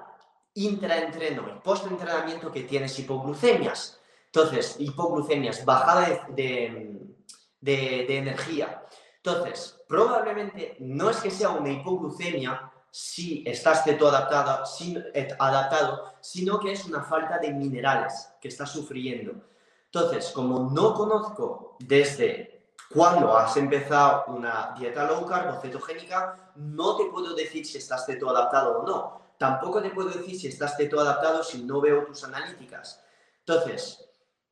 [0.53, 3.99] intraentreno y postentrenamiento que tienes hipoglucemias.
[4.25, 7.01] Entonces, hipoglucemias, bajada de,
[7.59, 8.83] de, energía.
[9.17, 14.63] Entonces, probablemente no es que sea una hipoglucemia si estás cetoadaptado,
[15.39, 19.33] adaptado, sino que es una falta de minerales que estás sufriendo.
[19.85, 26.95] Entonces, como no conozco desde cuándo has empezado una dieta low carb o cetogénica, no
[26.97, 29.20] te puedo decir si estás cetoadaptado o no.
[29.41, 33.01] Tampoco te puedo decir si estás cetoadaptado si no veo tus analíticas.
[33.39, 34.07] Entonces,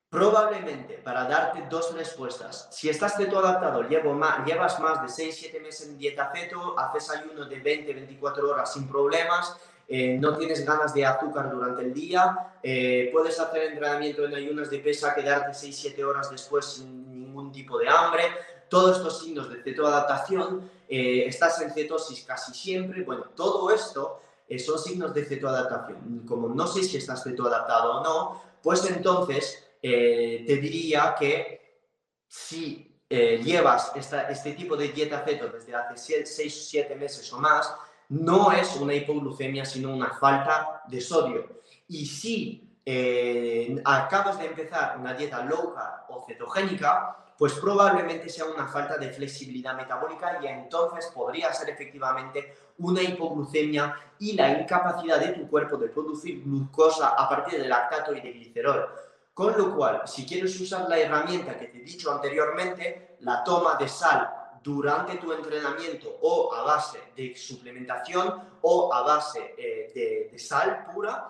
[0.10, 6.00] Probablemente, para darte dos respuestas, si estás ceto adaptado, llevas más de 6-7 meses en
[6.00, 9.56] dieta ceto, haces ayuno de 20-24 horas sin problemas,
[9.88, 14.72] eh, no tienes ganas de azúcar durante el día, eh, puedes hacer entrenamiento en ayunas
[14.72, 18.24] de pesa, quedarte 6-7 horas después sin ningún tipo de hambre,
[18.68, 24.22] todos estos signos de cetoadaptación, eh, estás en cetosis casi siempre, bueno, todo esto
[24.58, 26.26] son signos de cetoadaptación.
[26.26, 31.86] Como no sé si estás cetoadaptado o no, pues entonces eh, te diría que
[32.28, 37.40] si eh, llevas este tipo de dieta ceto desde hace 6 o 7 meses o
[37.40, 37.74] más,
[38.10, 41.62] no es una hipoglucemia, sino una falta de sodio.
[41.88, 45.76] Y si eh, acabas de empezar una dieta low
[46.10, 52.54] o cetogénica, pues probablemente sea una falta de flexibilidad metabólica y entonces podría ser efectivamente
[52.80, 58.14] una hipoglucemia y la incapacidad de tu cuerpo de producir glucosa a partir de lactato
[58.14, 58.90] y de glicerol.
[59.34, 63.76] Con lo cual, si quieres usar la herramienta que te he dicho anteriormente, la toma
[63.76, 64.30] de sal
[64.62, 71.30] durante tu entrenamiento o a base de suplementación o a base eh, de, sal pura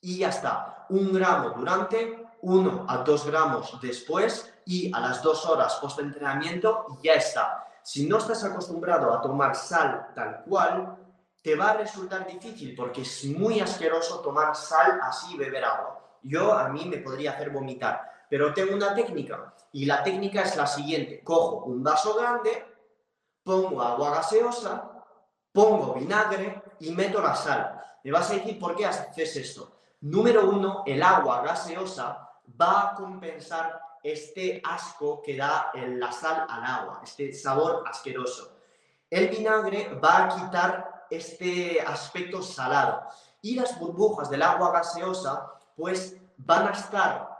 [0.00, 0.86] y ya está.
[0.88, 6.98] Un gramo durante, uno a dos gramos después y a las dos horas post entrenamiento
[7.02, 7.66] ya está.
[7.82, 10.98] Si no estás acostumbrado a tomar sal tal cual,
[11.42, 15.96] te va a resultar difícil porque es muy asqueroso tomar sal así y beber agua
[16.26, 18.26] yo a mí me podría hacer vomitar.
[18.28, 21.22] Pero tengo una técnica y la técnica es la siguiente.
[21.22, 22.64] Cojo un vaso grande,
[23.42, 24.90] pongo agua gaseosa,
[25.52, 27.80] pongo vinagre y meto la sal.
[28.02, 29.72] Me vas a decir por qué haces esto.
[30.00, 32.28] Número uno, el agua gaseosa
[32.60, 38.56] va a compensar este asco que da la sal al agua, este sabor asqueroso.
[39.10, 43.02] El vinagre va a quitar este aspecto salado
[43.42, 47.36] y las burbujas del agua gaseosa pues van a estar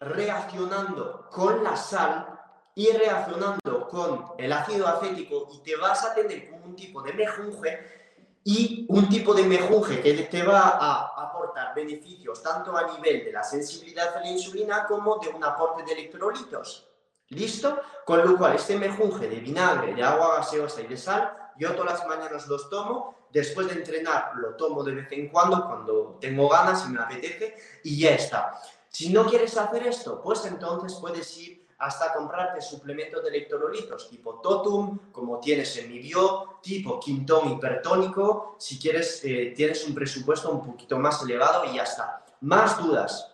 [0.00, 2.38] reaccionando con la sal
[2.74, 8.06] y reaccionando con el ácido acético y te vas a tener un tipo de mejunje
[8.44, 11.32] y un tipo de mejunje que te va a
[11.76, 15.92] beneficios tanto a nivel de la sensibilidad a la insulina como de un aporte de
[15.92, 16.88] electrolitos.
[17.28, 17.80] ¿Listo?
[18.04, 22.00] Con lo cual, este mejunje de vinagre, de agua gaseosa y de sal, yo todas
[22.00, 26.48] las mañanas los tomo después de entrenar lo tomo de vez en cuando, cuando tengo
[26.48, 28.60] ganas y me apetece, y ya está.
[28.88, 34.40] Si no quieres hacer esto, pues entonces puedes ir hasta comprarte suplementos de electrolitos tipo
[34.40, 40.50] Totum, como tienes en mi bio, tipo Quintón hipertónico, si quieres, eh, tienes un presupuesto
[40.50, 42.24] un poquito más elevado y ya está.
[42.40, 43.32] Más dudas.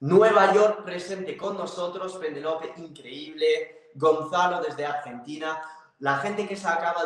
[0.00, 3.90] Nueva York presente con nosotros, Penelope, increíble.
[3.94, 5.60] Gonzalo desde Argentina.
[5.98, 7.04] La gente que se acaba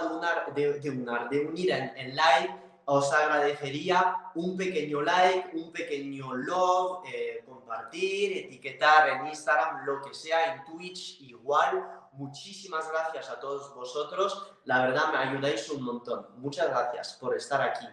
[0.54, 8.37] de, de, unir en, live, os agradecería un pequeño like, un pequeño love, eh, compartir,
[8.44, 11.83] etiquetar en Instagram, lo que sea, en Twitch igual.
[12.12, 14.55] Muchísimas gracias a todos vosotros.
[14.64, 16.27] La verdad me ayudáis un montón.
[16.37, 17.87] Muchas gracias por estar aquí.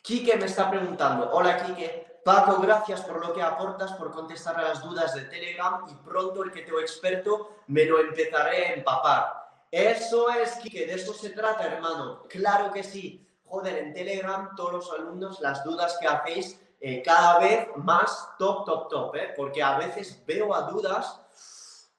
[0.00, 4.62] Quique me está preguntando, hola Quique, Paco, gracias por lo que aportas, por contestar a
[4.62, 9.40] las dudas de Telegram y pronto el que tengo experto me lo empezaré a empapar.
[9.70, 12.24] Eso es, Kike, de eso se trata, hermano.
[12.28, 13.26] Claro que sí.
[13.44, 18.64] Joder, en Telegram, todos los alumnos, las dudas que hacéis, eh, cada vez más top,
[18.64, 19.34] top, top, ¿eh?
[19.36, 21.20] Porque a veces veo a dudas,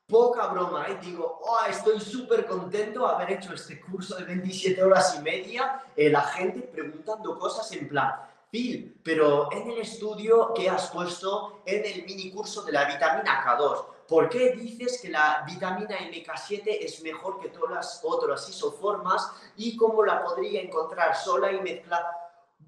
[0.08, 0.98] poca broma, ¿eh?
[1.02, 5.84] Digo, oh, estoy súper contento de haber hecho este curso de 27 horas y media.
[5.96, 8.16] Eh, la gente preguntando cosas en plan,
[8.50, 13.46] Phil, pero en el estudio que has puesto en el mini curso de la vitamina
[13.46, 19.32] K2, ¿Por qué dices que la vitamina MK7 es mejor que todas las otras isoformas
[19.56, 22.04] y cómo la podría encontrar sola y mezclar?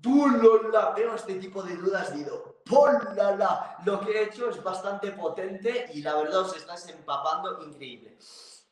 [0.03, 0.93] ¡Pulala!
[0.95, 3.77] Veo este tipo de dudas, digo, ¡pulala!
[3.85, 8.17] Lo que he hecho es bastante potente y la verdad os estás empapando increíble.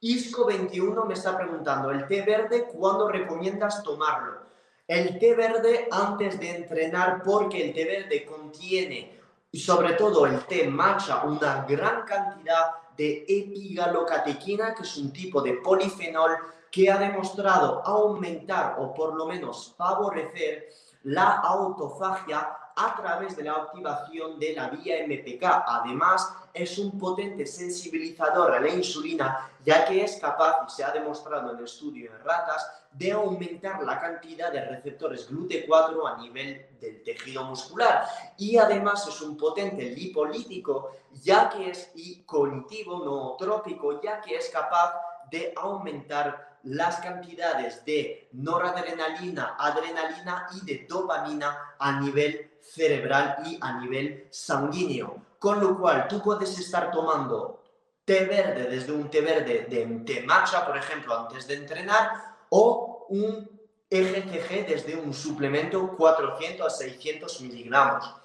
[0.01, 4.41] Isco21 me está preguntando, ¿el té verde cuándo recomiendas tomarlo?
[4.85, 9.21] El té verde antes de entrenar porque el té verde contiene,
[9.53, 15.53] sobre todo el té matcha, una gran cantidad de epigalocatequina, que es un tipo de
[15.53, 16.35] polifenol
[16.69, 20.69] que ha demostrado aumentar o por lo menos favorecer
[21.03, 25.43] la autofagia a través de la activación de la vía MPK.
[25.67, 30.91] Además, es un potente sensibilizador a la insulina, ya que es capaz, y se ha
[30.91, 36.65] demostrado en el estudio en ratas, de aumentar la cantidad de receptores GLUT4 a nivel
[36.79, 38.05] del tejido muscular.
[38.37, 40.91] Y además es un potente lipolítico,
[41.21, 44.93] ya que es y cognitivo, nootrópico, ya que es capaz
[45.29, 53.79] de aumentar las cantidades de noradrenalina, adrenalina y de dopamina a nivel cerebral y a
[53.79, 55.25] nivel sanguíneo.
[55.39, 57.63] Con lo cual, tú puedes estar tomando
[58.05, 63.07] té verde desde un té verde de té matcha, por ejemplo, antes de entrenar, o
[63.09, 63.49] un
[63.89, 68.15] EGCG desde un suplemento 400 a 600 miligramos.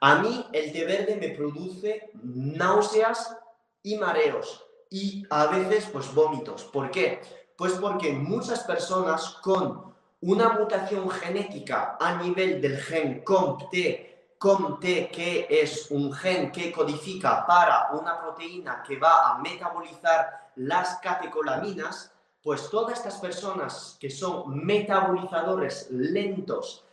[0.00, 3.36] A mí el té verde me produce náuseas
[3.82, 6.64] y mareos y a veces pues vómitos.
[6.64, 7.20] ¿Por qué?
[7.56, 13.74] Pues porque muchas personas con una mutación genética a nivel del gen COMT,
[14.38, 20.96] COMT que es un gen que codifica para una proteína que va a metabolizar las
[20.96, 26.84] catecolaminas, pues todas estas personas que son metabolizadores lentos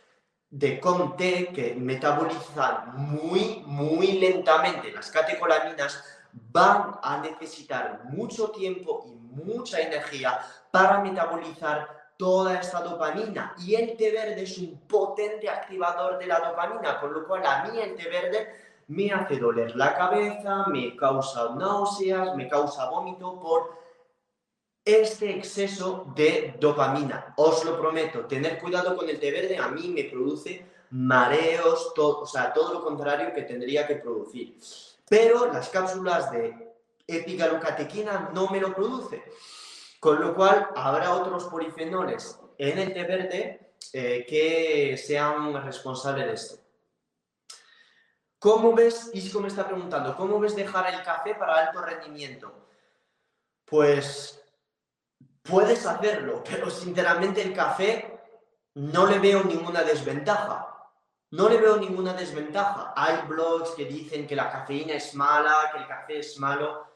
[0.50, 1.18] de COMT,
[1.52, 6.02] que metabolizan muy, muy lentamente las catecolaminas,
[6.32, 10.38] van a necesitar mucho tiempo y mucha energía
[10.70, 13.54] para metabolizar toda esta dopamina.
[13.58, 17.64] Y el té verde es un potente activador de la dopamina, con lo cual a
[17.64, 18.48] mí el té verde
[18.88, 23.82] me hace doler la cabeza, me causa náuseas, me causa vómito por
[24.84, 27.34] este exceso de dopamina.
[27.36, 32.20] Os lo prometo, tener cuidado con el té verde a mí me produce mareos, todo,
[32.20, 34.58] o sea, todo lo contrario que tendría que producir.
[35.08, 36.63] Pero las cápsulas de
[37.06, 39.24] epigalocatequina no me lo produce.
[40.00, 46.32] Con lo cual, habrá otros polifenoles en el té verde eh, que sean responsables de
[46.32, 46.64] esto.
[48.38, 52.68] ¿Cómo ves, Isco me está preguntando, ¿cómo ves dejar el café para alto rendimiento?
[53.64, 54.44] Pues
[55.42, 58.20] puedes hacerlo, pero sinceramente el café
[58.74, 60.70] no le veo ninguna desventaja.
[61.30, 62.92] No le veo ninguna desventaja.
[62.96, 66.93] Hay blogs que dicen que la cafeína es mala, que el café es malo.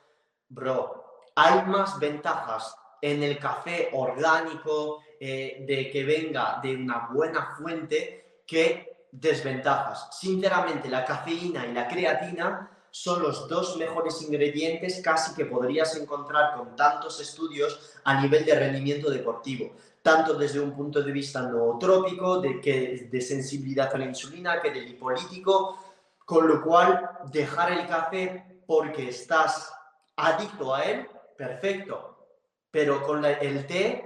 [0.48, 7.54] Bro, hay más ventajas en el café orgánico, eh, de que venga de una buena
[7.56, 10.08] fuente, que desventajas.
[10.18, 16.56] Sinceramente, la cafeína y la creatina son los dos mejores ingredientes casi que podrías encontrar
[16.56, 22.40] con tantos estudios a nivel de rendimiento deportivo, tanto desde un punto de vista nootrópico,
[22.40, 25.78] de, que, de sensibilidad a la insulina, que de lipolítico,
[26.24, 29.72] con lo cual dejar el café porque estás
[30.18, 32.26] adicto a él, perfecto,
[32.70, 34.04] pero con el té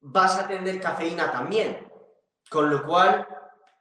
[0.00, 1.90] vas a tener cafeína también,
[2.50, 3.26] con lo cual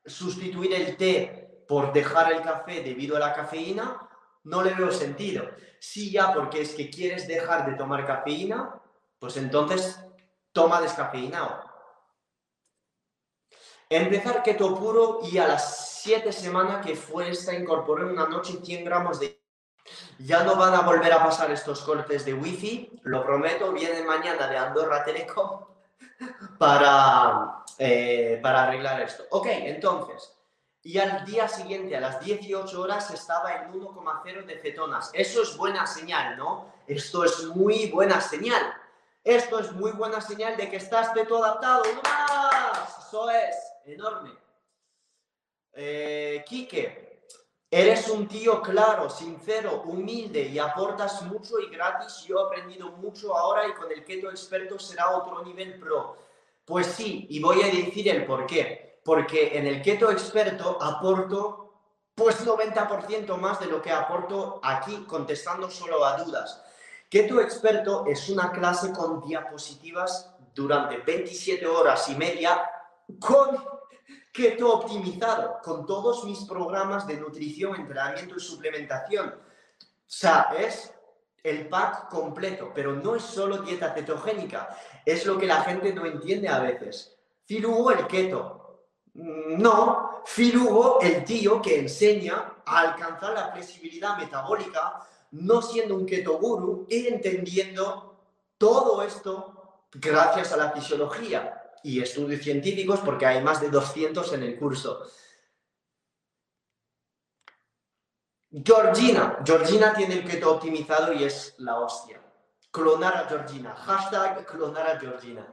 [0.06, 4.08] sustituir el té por dejar el café debido a la cafeína
[4.44, 5.50] no le veo sentido.
[5.80, 8.82] Si ya porque es que quieres dejar de tomar cafeína,
[9.20, 10.00] pues entonces
[10.54, 11.64] toma descafeinado.
[13.90, 18.86] Empezar keto puro y a las 7 semanas que fue esta incorporé una noche 100
[18.86, 19.47] gramos de
[20.20, 24.48] ya no van a volver a pasar estos cortes de wifi, lo prometo, vienen mañana
[24.48, 25.66] de Andorra Telecom
[26.58, 29.26] para, eh, para arreglar esto.
[29.32, 30.38] Ok, entonces,
[30.84, 35.12] y al día siguiente, a las 18 horas, estaba en 1,0 de cetonas.
[35.14, 36.74] Eso es buena señal, ¿no?
[36.88, 38.74] Esto es muy buena señal.
[39.22, 41.84] Esto es muy buena señal de que estás todo adaptado.
[42.02, 43.06] más!
[43.06, 44.32] Eso es enorme.
[45.74, 46.46] Eh,
[47.70, 52.24] Eres un tío claro, sincero, humilde y aportas mucho y gratis.
[52.26, 56.16] Yo he aprendido mucho ahora y con el keto experto será otro nivel pro.
[56.64, 59.02] Pues sí, y voy a decir el por qué.
[59.04, 61.68] Porque en el keto experto aporto
[62.16, 66.64] pues 90% más de lo que aporto aquí contestando solo a dudas.
[67.10, 72.70] Keto experto es una clase con diapositivas durante 27 horas y media
[73.20, 73.77] con
[74.38, 79.30] keto optimizado con todos mis programas de nutrición, entrenamiento y suplementación.
[79.30, 79.40] O
[80.06, 80.94] sea, es
[81.42, 86.06] el pack completo, pero no es solo dieta cetogénica, es lo que la gente no
[86.06, 87.18] entiende a veces.
[87.46, 88.84] Filugo el keto.
[89.16, 96.38] No, Filugo el tío que enseña a alcanzar la flexibilidad metabólica, no siendo un keto
[96.38, 98.20] guru y entendiendo
[98.60, 101.57] todo esto gracias a la fisiología
[101.88, 105.08] y estudios científicos porque hay más de 200 en el curso.
[108.52, 109.40] Georgina.
[109.46, 112.22] Georgina tiene el keto optimizado y es la hostia.
[112.72, 113.74] Clonar a Georgina.
[113.74, 115.48] Hashtag clonar a Georgina.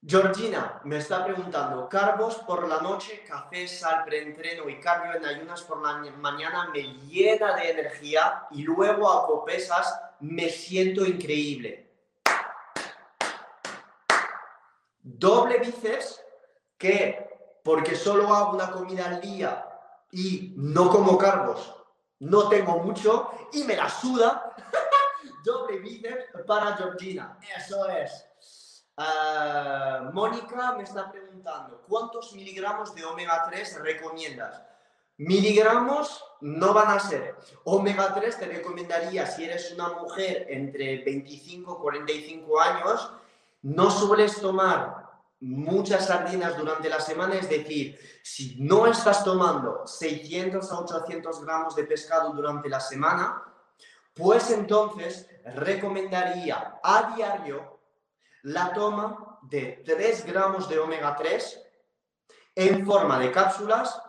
[0.00, 5.62] Georgina me está preguntando, carbos por la noche, café, sal, preentreno y cardio en ayunas
[5.62, 11.87] por la mañana me llena de energía y luego a pesas me siento increíble.
[15.18, 16.20] Doble bíceps
[16.78, 17.28] que
[17.64, 19.66] porque solo hago una comida al día
[20.12, 21.74] y no como carbos,
[22.20, 24.54] no tengo mucho y me la suda.
[25.44, 27.36] Doble bíceps para Georgina.
[27.56, 28.84] Eso es.
[28.96, 34.62] Ah, Mónica me está preguntando, ¿cuántos miligramos de omega 3 recomiendas?
[35.16, 37.34] Miligramos no van a ser.
[37.64, 43.12] Omega 3 te recomendaría si eres una mujer entre 25 y 45 años,
[43.62, 45.07] no sueles tomar
[45.40, 51.76] muchas sardinas durante la semana, es decir, si no estás tomando 600 a 800 gramos
[51.76, 53.42] de pescado durante la semana,
[54.14, 57.80] pues entonces recomendaría a diario
[58.42, 61.64] la toma de 3 gramos de omega 3
[62.56, 64.00] en forma de cápsulas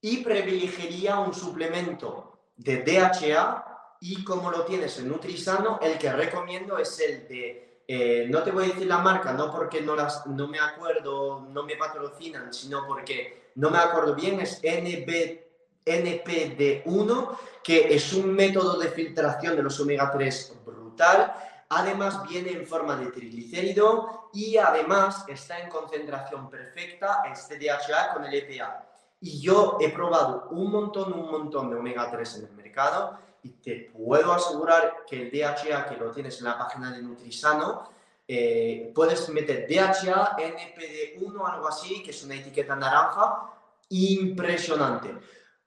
[0.00, 6.76] y privilegiaría un suplemento de DHA y como lo tienes en Nutrisano, el que recomiendo
[6.76, 10.26] es el de, eh, no te voy a decir la marca, no porque no, las,
[10.26, 15.40] no me acuerdo, no me patrocinan, sino porque no me acuerdo bien, es NB,
[15.84, 21.34] NPD1, que es un método de filtración de los omega 3 brutal
[21.74, 28.26] Además viene en forma de triglicérido y además está en concentración perfecta este DHA con
[28.26, 28.84] el EPA.
[29.20, 33.50] Y yo he probado un montón, un montón de omega 3 en el mercado y
[33.50, 37.90] te puedo asegurar que el DHA que lo tienes en la página de Nutrisano,
[38.26, 43.50] eh, puedes meter DHA, NPD1, algo así, que es una etiqueta naranja,
[43.88, 45.14] impresionante.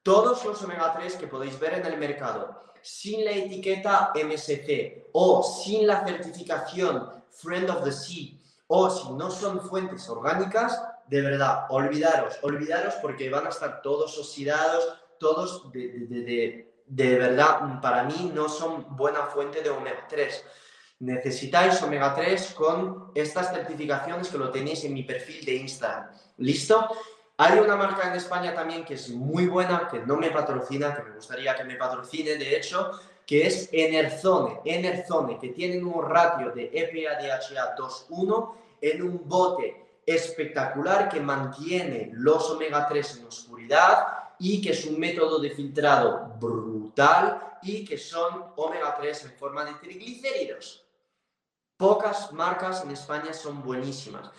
[0.02, 5.42] Todos los omega 3 que podéis ver en el mercado sin la etiqueta MSC o
[5.42, 11.66] sin la certificación Friend of the Sea o si no son fuentes orgánicas, de verdad,
[11.70, 14.88] olvidaros, olvidaros porque van a estar todos oxidados,
[15.20, 20.46] todos de, de, verdad, para mí no son buena fuente de omega 3.
[21.00, 26.10] Necesitáis omega 3 con estas certificaciones que lo tenéis en mi perfil de Instagram.
[26.38, 26.88] ¿Listo?
[27.38, 31.04] Hay una marca en España también que es muy buena, que no me patrocina, que
[31.04, 32.92] me gustaría que me patrocine, de hecho,
[33.26, 34.62] que es Enerzone.
[34.64, 42.50] Enerzone, que tienen un ratio de EPA-DHA 2.1 en un bote espectacular que mantiene los
[42.52, 48.54] omega 3 en oscuridad y que es un método de filtrado brutal y que son
[48.56, 50.86] omega 3 en forma de triglicéridos.
[51.78, 54.32] Pocas marcas en España son buenísimas,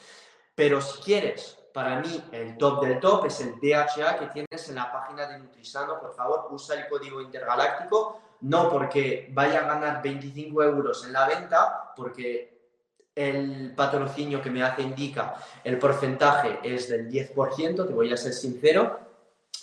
[0.54, 4.76] pero si quieres para mí, el top del top es el DHA que tienes en
[4.76, 6.00] la página de Nutrisano.
[6.00, 11.28] Por favor, usa el código intergaláctico, no porque vaya a ganar 25 euros en la
[11.28, 12.70] venta, porque
[13.14, 15.34] el patrocinio que me hace indica
[15.64, 18.98] el porcentaje es del 10%, te voy a ser sincero,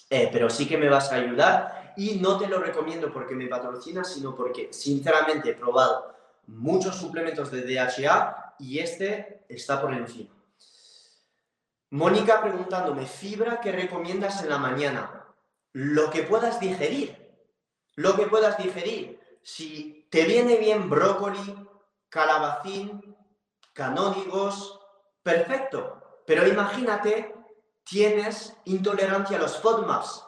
[0.10, 3.47] eh, pero sí que me vas a ayudar y no te lo recomiendo porque me
[3.47, 6.14] patrocina, sino porque sinceramente he probado
[6.47, 10.34] muchos suplementos de DHA y este está por encima.
[11.91, 15.26] Mónica preguntándome, fibra que recomiendas en la mañana.
[15.74, 17.18] Lo que puedas digerir.
[17.95, 19.20] Lo que puedas digerir.
[19.43, 21.56] Si te viene bien brócoli,
[22.10, 23.16] calabacín,
[23.74, 24.80] canónigos,
[25.22, 26.22] perfecto.
[26.26, 27.36] Pero imagínate,
[27.84, 30.23] tienes intolerancia a los FODMAPs,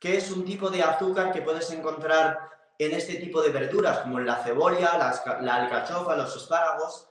[0.00, 4.20] que es un tipo de azúcar que puedes encontrar en este tipo de verduras, como
[4.20, 4.96] la cebolla,
[5.40, 7.08] la alcachofa, los espárragos.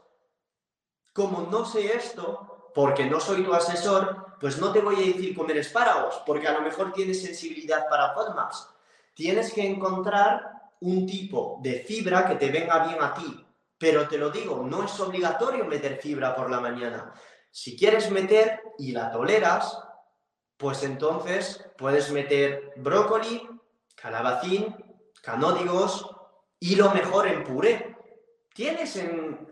[1.13, 5.35] Como no sé esto, porque no soy tu asesor, pues no te voy a decir
[5.35, 8.69] comer espárragos, porque a lo mejor tienes sensibilidad para FODMAPs.
[9.13, 13.43] Tienes que encontrar un tipo de fibra que te venga bien a ti.
[13.79, 17.13] Pero te lo digo, no es obligatorio meter fibra por la mañana.
[17.51, 19.79] Si quieres meter y la toleras,
[20.57, 23.47] pues entonces puedes meter brócoli,
[23.95, 24.75] calabacín,
[25.21, 26.15] canódigos
[26.59, 27.95] y lo mejor en puré.
[28.53, 29.47] Tienes en,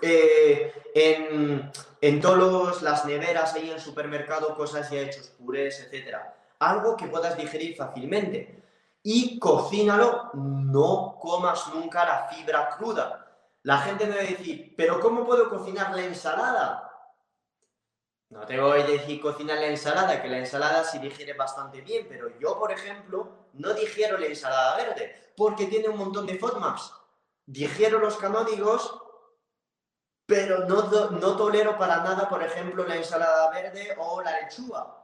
[0.00, 1.70] eh, en,
[2.00, 6.34] en todas las neveras ahí en el supermercado cosas ya hechos, purés, etcétera.
[6.60, 8.62] Algo que puedas digerir fácilmente.
[9.02, 13.26] Y cocínalo, no comas nunca la fibra cruda.
[13.62, 16.87] La gente me va decir, pero ¿cómo puedo cocinar la ensalada?
[18.30, 22.06] No te voy a decir cocinar la ensalada, que la ensalada sí digiere bastante bien,
[22.08, 26.92] pero yo, por ejemplo, no digiero la ensalada verde, porque tiene un montón de FODMAPs.
[27.46, 29.02] Digiero los canónigos
[30.28, 34.94] pero no, no tolero para nada, por ejemplo, la ensalada verde o la lechuga.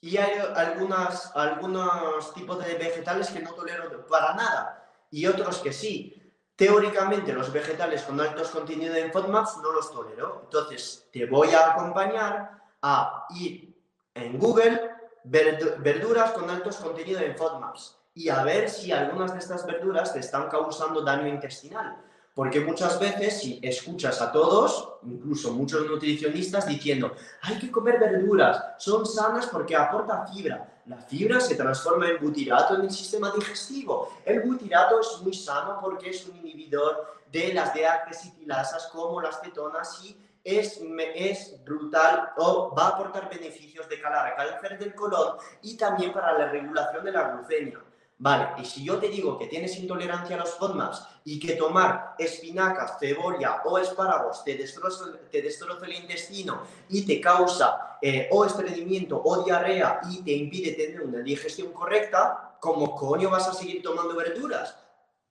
[0.00, 5.74] Y hay algunas, algunos tipos de vegetales que no tolero para nada y otros que
[5.74, 6.19] sí.
[6.60, 10.42] Teóricamente, los vegetales con altos contenidos en FODMAPs no los tolero.
[10.44, 12.50] Entonces, te voy a acompañar
[12.82, 13.74] a ir
[14.12, 14.90] en Google
[15.24, 20.18] verduras con altos contenidos en FODMAPs y a ver si algunas de estas verduras te
[20.18, 21.96] están causando daño intestinal.
[22.34, 28.74] Porque muchas veces si escuchas a todos, incluso muchos nutricionistas, diciendo, hay que comer verduras,
[28.76, 30.79] son sanas porque aporta fibra.
[30.90, 34.12] La fibra se transforma en butirato en el sistema digestivo.
[34.24, 40.04] El butirato es muy sano porque es un inhibidor de las deacesifilasas como las cetonas
[40.04, 40.80] y es,
[41.14, 46.12] es brutal o va a aportar beneficios de calar a cáncer del colon y también
[46.12, 47.78] para la regulación de la glucemia.
[48.22, 52.16] Vale, y si yo te digo que tienes intolerancia a los FODMAPs y que tomar
[52.18, 56.60] espinacas, cebolla o espárragos te destroza, te el intestino
[56.90, 62.58] y te causa eh, o estreñimiento o diarrea y te impide tener una digestión correcta,
[62.60, 64.76] ¿cómo coño vas a seguir tomando verduras?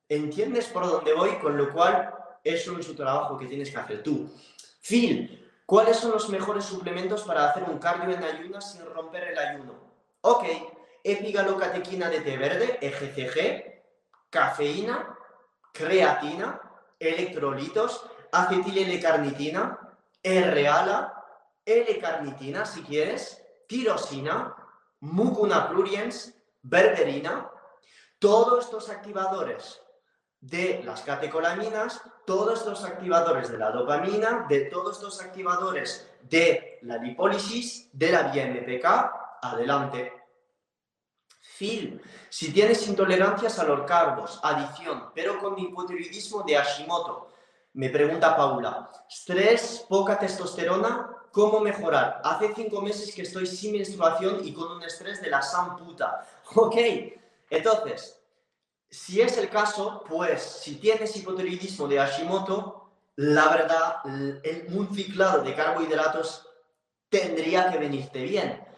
[0.08, 1.36] ¿Entiendes por dónde voy?
[1.38, 2.12] Con lo cual,
[2.44, 4.32] eso es un trabajo que tienes que hacer tú.
[4.82, 9.38] Phil, ¿cuáles son los mejores suplementos para hacer un cardio en ayunas sin romper el
[9.38, 9.74] ayuno?
[10.22, 10.46] Ok,
[11.12, 15.18] epigalocatequina de té verde, EGCG, cafeína,
[15.74, 16.60] creatina,
[17.00, 19.80] electrolitos, acetil-L-carnitina,
[20.24, 21.26] R-ala,
[21.66, 24.56] L-carnitina si quieres, tirosina,
[25.00, 27.50] mucuna pruriens, berberina,
[28.18, 29.82] todos estos activadores
[30.42, 36.98] de las catecolaminas, todos estos activadores de la dopamina, de todos estos activadores de la
[36.98, 38.86] lipólisis, de la vía MPK,
[39.42, 40.14] adelante.
[42.30, 47.28] Si tienes intolerancias a los carbos, adición, pero con hipotiroidismo de Hashimoto,
[47.74, 52.22] me pregunta Paula, estrés, poca testosterona, ¿cómo mejorar?
[52.24, 56.26] Hace cinco meses que estoy sin menstruación y con un estrés de la san puta.
[56.56, 56.76] Ok,
[57.50, 58.20] entonces,
[58.90, 65.54] si es el caso, pues si tienes hipotiroidismo de Hashimoto, la verdad, un ciclado de
[65.54, 66.48] carbohidratos
[67.10, 68.69] tendría que venirte bien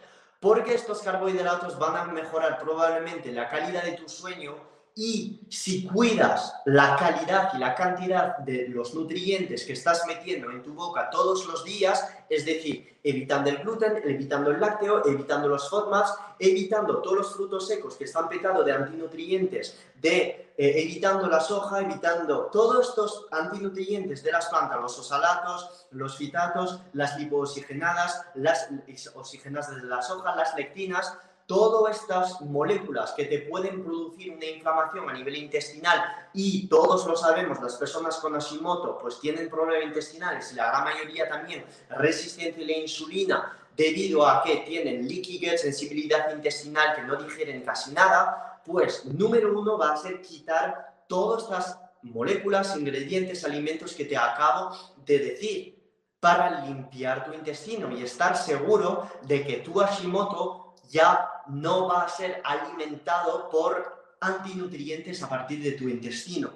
[0.42, 4.56] porque estos carbohidratos van a mejorar probablemente la calidad de tu sueño
[4.94, 10.62] y si cuidas la calidad y la cantidad de los nutrientes que estás metiendo en
[10.62, 15.68] tu boca todos los días, es decir, evitando el gluten, evitando el lácteo, evitando los
[15.70, 21.40] FODMAPs, evitando todos los frutos secos que están petados de antinutrientes, de, eh, evitando la
[21.40, 28.68] soja, evitando todos estos antinutrientes de las plantas, los osalatos, los fitatos, las lipooxigenadas, las
[29.14, 31.16] oxigenadas de la soja, las lectinas,
[31.46, 37.16] todas estas moléculas que te pueden producir una inflamación a nivel intestinal y todos lo
[37.16, 42.62] sabemos, las personas con Hashimoto pues tienen problemas intestinales y la gran mayoría también resistencia
[42.62, 48.60] a la insulina debido a que tienen leaky sensibilidad intestinal, que no digieren casi nada,
[48.64, 54.76] pues número uno va a ser quitar todas estas moléculas, ingredientes, alimentos que te acabo
[55.04, 55.82] de decir
[56.20, 60.61] para limpiar tu intestino y estar seguro de que tu Hashimoto
[60.92, 66.50] ya no va a ser alimentado por antinutrientes a partir de tu intestino.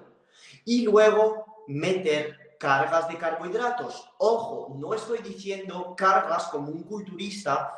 [0.67, 4.09] Y luego meter cargas de carbohidratos.
[4.19, 7.73] Ojo, no estoy diciendo cargas como un culturista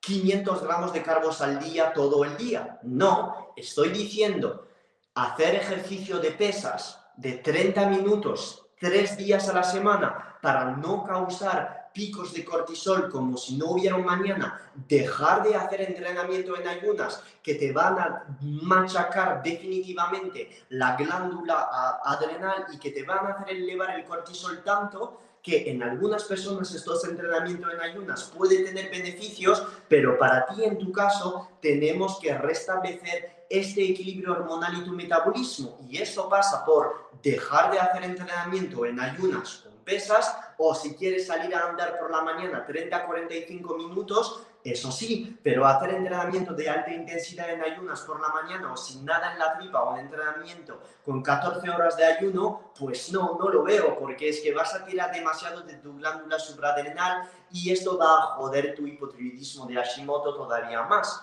[0.00, 2.78] 500 gramos de carbos al día todo el día.
[2.82, 4.68] No, estoy diciendo
[5.14, 11.90] hacer ejercicio de pesas de 30 minutos, tres días a la semana para no causar
[11.94, 17.22] picos de cortisol como si no hubiera un mañana, dejar de hacer entrenamiento en ayunas
[17.42, 23.56] que te van a machacar definitivamente la glándula adrenal y que te van a hacer
[23.56, 29.64] elevar el cortisol tanto que en algunas personas estos entrenamientos en ayunas puede tener beneficios,
[29.88, 35.78] pero para ti en tu caso tenemos que restablecer este equilibrio hormonal y tu metabolismo.
[35.88, 41.26] Y eso pasa por dejar de hacer entrenamiento en ayunas con pesas o si quieres
[41.26, 46.70] salir a andar por la mañana 30 45 minutos, eso sí, pero hacer entrenamiento de
[46.70, 49.98] alta intensidad en ayunas por la mañana o sin nada en la tripa o un
[49.98, 54.74] entrenamiento con 14 horas de ayuno, pues no, no lo veo, porque es que vas
[54.74, 59.74] a tirar demasiado de tu glándula supraadrenal y esto va a joder tu hipotiroidismo de
[59.74, 61.22] Hashimoto todavía más,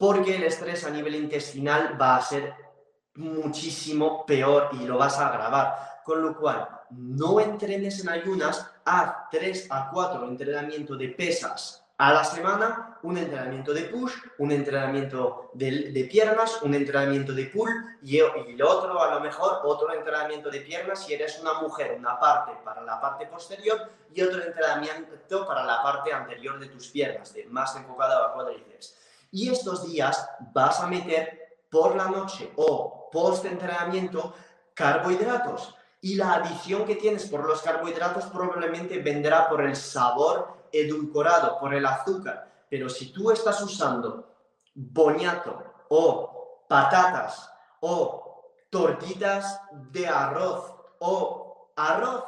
[0.00, 2.54] porque el estrés a nivel intestinal va a ser
[3.16, 6.00] muchísimo peor y lo vas a agravar.
[6.02, 12.14] Con lo cual, no entrenes en ayunas, haz 3 a 4 entrenamientos de pesas A
[12.14, 17.68] la semana, un entrenamiento de push, un entrenamiento de, piernas, un entrenamiento de pull
[18.02, 22.18] y, el otro, a lo mejor, otro entrenamiento de piernas si eres una mujer, una
[22.18, 23.78] parte para la parte posterior
[24.14, 28.99] y otro entrenamiento para la parte anterior de tus piernas, de más enfocado a cuádriceps.
[29.30, 34.34] Y estos días vas a meter por la noche o post entrenamiento
[34.74, 35.74] carbohidratos.
[36.00, 41.74] Y la adición que tienes por los carbohidratos probablemente vendrá por el sabor edulcorado por
[41.74, 44.30] el azúcar, pero si tú estás usando
[44.74, 47.50] boñato o patatas
[47.80, 49.60] o tortitas
[49.90, 52.24] de arroz o arroz,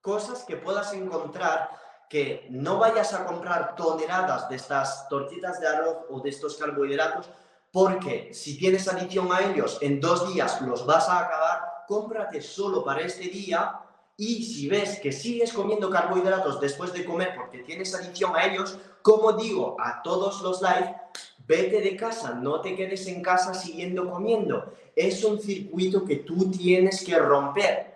[0.00, 1.70] cosas que puedas encontrar
[2.10, 7.30] que no vayas a comprar toneladas de estas tortitas de arroz o de estos carbohidratos,
[7.70, 12.84] porque si tienes adición a ellos, en dos días los vas a acabar, cómprate solo
[12.84, 13.78] para este día
[14.16, 18.76] y si ves que sigues comiendo carbohidratos después de comer porque tienes adicción a ellos,
[19.02, 20.96] como digo a todos los live,
[21.46, 24.74] vete de casa, no te quedes en casa siguiendo comiendo.
[24.96, 27.89] Es un circuito que tú tienes que romper.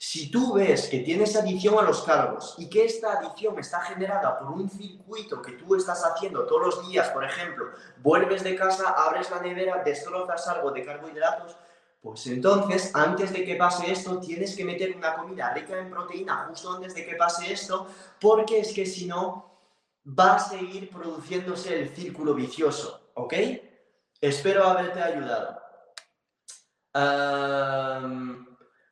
[0.00, 4.38] Si tú ves que tienes adicción a los carbos y que esta adicción está generada
[4.38, 8.90] por un circuito que tú estás haciendo todos los días, por ejemplo, vuelves de casa,
[8.90, 11.56] abres la nevera, destrozas algo de carbohidratos,
[12.00, 16.46] pues entonces, antes de que pase esto, tienes que meter una comida rica en proteína
[16.48, 17.88] justo antes de que pase esto,
[18.20, 19.50] porque es que si no,
[20.06, 23.34] va a seguir produciéndose el círculo vicioso, ¿ok?
[24.20, 25.60] Espero haberte ayudado.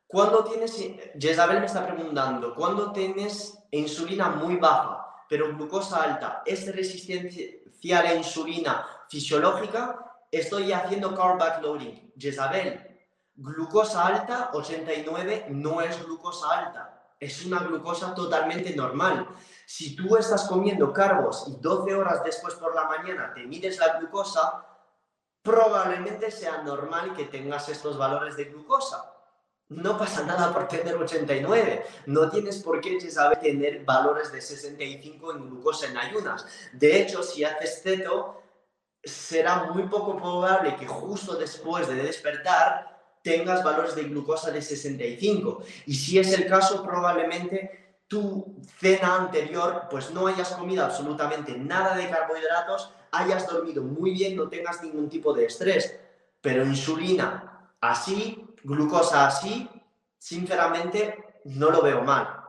[0.07, 0.75] Cuando tienes,
[1.19, 8.03] Jezabel me está preguntando, cuando tienes insulina muy baja, pero glucosa alta, ¿es resistencia a
[8.03, 10.03] la insulina fisiológica?
[10.31, 12.13] Estoy haciendo carb backloading.
[12.17, 12.87] Jezabel,
[13.39, 19.29] Glucosa alta, 89, no es glucosa alta, es una glucosa totalmente normal.
[19.67, 23.99] Si tú estás comiendo carbos y 12 horas después por la mañana te mides la
[23.99, 24.65] glucosa,
[25.43, 29.16] probablemente sea normal que tengas estos valores de glucosa.
[29.69, 31.85] No pasa nada por tener 89.
[32.05, 36.45] No tienes por qué saber tener valores de 65 en glucosa en ayunas.
[36.71, 38.41] De hecho, si haces ceto,
[39.03, 45.61] será muy poco probable que justo después de despertar tengas valores de glucosa de 65.
[45.85, 51.97] Y si es el caso, probablemente tu cena anterior, pues no hayas comido absolutamente nada
[51.97, 55.99] de carbohidratos, hayas dormido muy bien, no tengas ningún tipo de estrés.
[56.39, 59.69] Pero insulina así, glucosa así,
[60.17, 62.43] sinceramente no lo veo mal.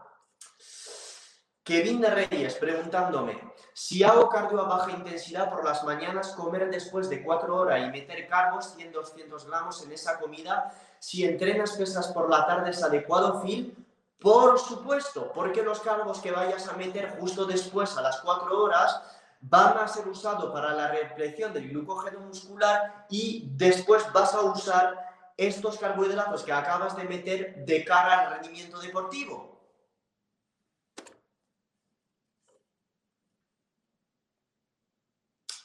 [1.62, 7.08] Kevin de Reyes preguntándome, si hago cardio a baja intensidad por las mañanas, comer después
[7.08, 12.28] de 4 horas y meter carbos 100-200 gramos en esa comida, si entrenas pesas por
[12.28, 13.76] la tarde es adecuado, Phil.
[14.18, 19.00] Por supuesto, porque los carbos que vayas a meter justo después a las 4 horas
[19.40, 25.07] van a ser usados para la represión del glucógeno muscular y después vas a usar
[25.38, 29.56] estos carbohidratos que acabas de meter de cara al rendimiento deportivo.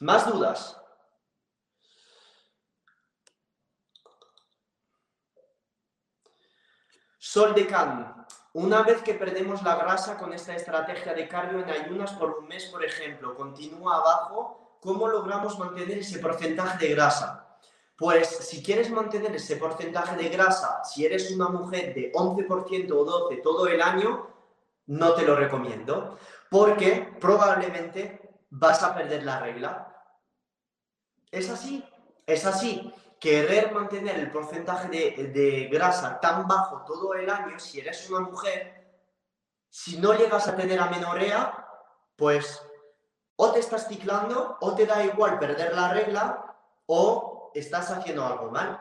[0.00, 0.80] ¿Más dudas?
[7.18, 8.26] Sol de Can.
[8.52, 12.46] Una vez que perdemos la grasa con esta estrategia de cardio en ayunas por un
[12.46, 17.43] mes, por ejemplo, continúa abajo, ¿cómo logramos mantener ese porcentaje de grasa?
[17.96, 23.30] Pues si quieres mantener ese porcentaje de grasa, si eres una mujer de 11% o
[23.30, 24.28] 12% todo el año,
[24.86, 26.18] no te lo recomiendo,
[26.50, 29.94] porque probablemente vas a perder la regla.
[31.30, 31.84] Es así,
[32.26, 32.92] es así.
[33.20, 38.84] Querer mantener el porcentaje de, grasa tan bajo todo el año, si eres una mujer,
[39.70, 41.66] si no llegas a tener amenorrea,
[42.16, 42.62] pues
[43.36, 46.54] o te estás ciclando, o te da igual perder la regla,
[46.86, 48.80] o estás haciendo algo mal.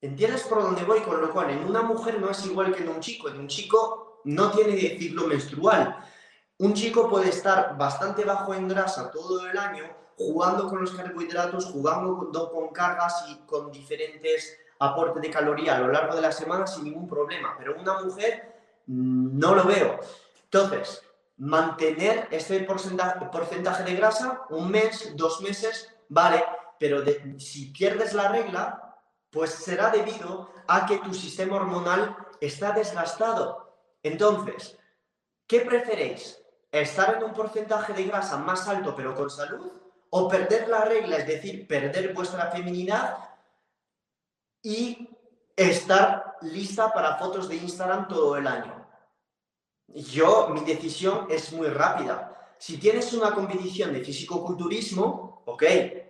[0.00, 1.00] ¿Entiendes por dónde voy?
[1.00, 3.28] Con lo cual, en una mujer no es igual que en un chico.
[3.28, 5.96] En un chico no tiene ciclo menstrual.
[6.58, 9.84] Un chico puede estar bastante bajo en grasa todo el año,
[10.16, 15.88] jugando con los carbohidratos, jugando con, cargas y con diferentes aportes de caloría a lo
[15.88, 17.54] largo de la semana sin ningún problema.
[17.58, 20.00] Pero una mujer mm, no lo veo.
[20.44, 21.02] Entonces,
[21.36, 26.44] mantener este porcentaje, porcentaje de grasa un mes, dos meses, vale,
[26.78, 27.02] pero
[27.38, 28.96] si pierdes la regla,
[29.30, 33.76] pues será debido a que tu sistema hormonal está desgastado.
[34.02, 34.78] Entonces,
[35.46, 36.40] ¿qué preferéis?
[36.70, 39.72] ¿Estar en un porcentaje de grasa más alto pero con salud?
[40.10, 43.18] o perder la regla, es decir, perder vuestra feminidad
[44.62, 45.08] y
[45.56, 48.86] estar lista para fotos de Instagram todo el año.
[49.88, 52.34] Yo, mi decisión es muy rápida.
[52.58, 55.62] Si tienes una competición de físico-culturismo, ok,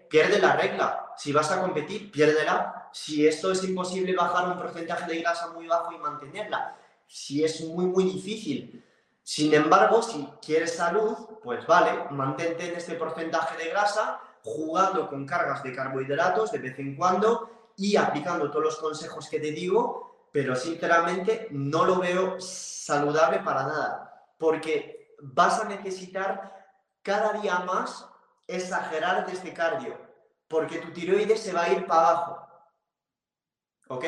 [0.08, 1.12] pierde la regla.
[1.16, 2.88] Si vas a competir, piérdela.
[2.92, 7.60] Si esto es imposible bajar un porcentaje de grasa muy bajo y mantenerla, si es
[7.62, 8.84] muy, muy difícil.
[9.22, 15.26] Sin embargo, si quieres salud, pues vale, mantente en este porcentaje de grasa, jugando con
[15.26, 20.28] cargas de carbohidratos de vez en cuando y aplicando todos los consejos que te digo,
[20.32, 28.08] pero sinceramente no lo veo saludable para nada, porque vas a necesitar cada día más
[28.48, 29.96] exagerar de este cardio,
[30.48, 32.48] porque tu tiroides se va a ir para abajo.
[33.88, 34.04] ¿Ok?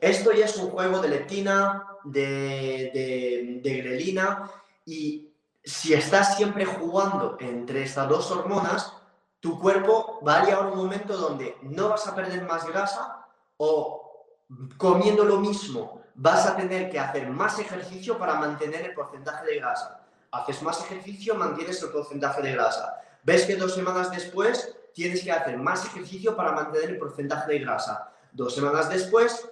[0.00, 4.50] Esto ya es un juego de leptina, de, de, grelina,
[4.84, 5.32] y
[5.64, 8.92] si estás siempre jugando entre estas dos hormonas,
[9.40, 13.26] tu cuerpo va a llegar a un momento donde no vas a perder más grasa
[13.56, 14.26] o
[14.76, 19.56] comiendo lo mismo vas a tener que hacer más ejercicio para mantener el porcentaje de
[19.56, 20.00] grasa.
[20.32, 23.00] Haces más ejercicio, mantienes el porcentaje de grasa.
[23.26, 27.58] Ves que dos semanas después tienes que hacer más ejercicio para mantener el porcentaje de
[27.58, 28.12] grasa.
[28.30, 29.50] Dos semanas después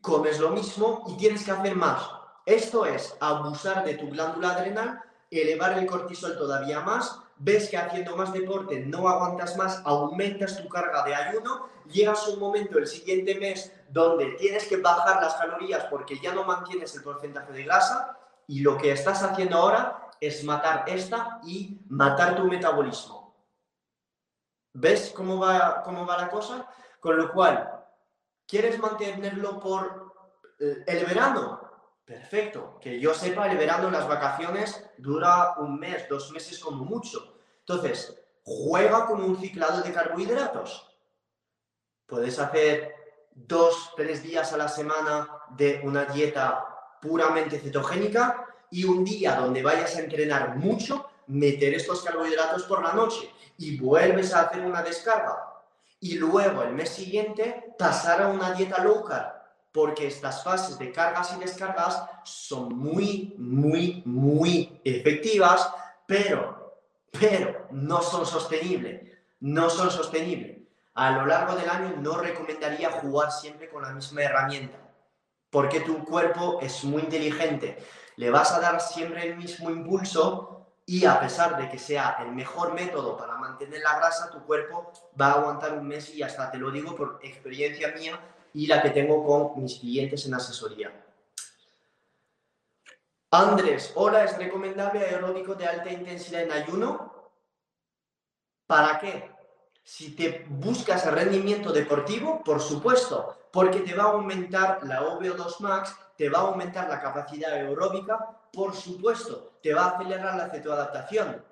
[0.00, 2.00] comes lo mismo y tienes que hacer más.
[2.46, 8.16] Esto es abusar de tu glándula adrenal, elevar el cortisol todavía más, ves que haciendo
[8.16, 12.86] más deporte no aguantas más, aumentas tu carga de ayuno, llegas a un momento el
[12.86, 17.64] siguiente mes donde tienes que bajar las calorías porque ya no mantienes el porcentaje de
[17.64, 18.16] grasa
[18.48, 23.34] y lo que estás haciendo ahora es matar esta y matar tu metabolismo.
[24.74, 26.68] ¿Ves cómo va, cómo va la cosa?
[27.00, 27.84] Con lo cual,
[28.46, 30.12] ¿quieres mantenerlo por
[30.60, 31.60] eh, el verano?
[32.04, 32.78] Perfecto.
[32.80, 37.36] Que yo sepa, el verano, las vacaciones, dura un mes, dos meses como mucho.
[37.60, 40.86] Entonces, juega con un ciclado de carbohidratos.
[42.06, 42.94] Puedes hacer
[43.30, 46.66] dos, tres días a la semana de una dieta
[47.00, 52.92] puramente cetogénica y un día donde vayas a entrenar mucho, meter estos carbohidratos por la
[52.92, 55.50] noche y vuelves a hacer una descarga.
[56.00, 59.32] Y luego el mes siguiente pasar a una dieta low carb,
[59.72, 65.70] porque estas fases de cargas y descargas son muy, muy, muy efectivas,
[66.06, 69.08] pero, pero no son sostenibles.
[69.40, 70.58] No son sostenibles.
[70.94, 74.78] A lo largo del año no recomendaría jugar siempre con la misma herramienta,
[75.48, 77.78] porque tu cuerpo es muy inteligente
[78.20, 82.32] le vas a dar siempre el mismo impulso y a pesar de que sea el
[82.32, 86.50] mejor método para mantener la grasa, tu cuerpo va a aguantar un mes y hasta
[86.50, 88.20] te lo digo por experiencia mía
[88.52, 90.92] y la que tengo con mis clientes en asesoría.
[93.30, 97.32] Andrés, hola, ¿es recomendable aeróbico de alta intensidad en ayuno?
[98.66, 99.30] ¿Para qué?
[99.82, 105.96] Si te buscas rendimiento deportivo, por supuesto, porque te va a aumentar la OVO2 max
[106.20, 108.18] te va a aumentar la capacidad aeróbica,
[108.52, 111.42] por supuesto, te va a acelerar la cetoadaptación.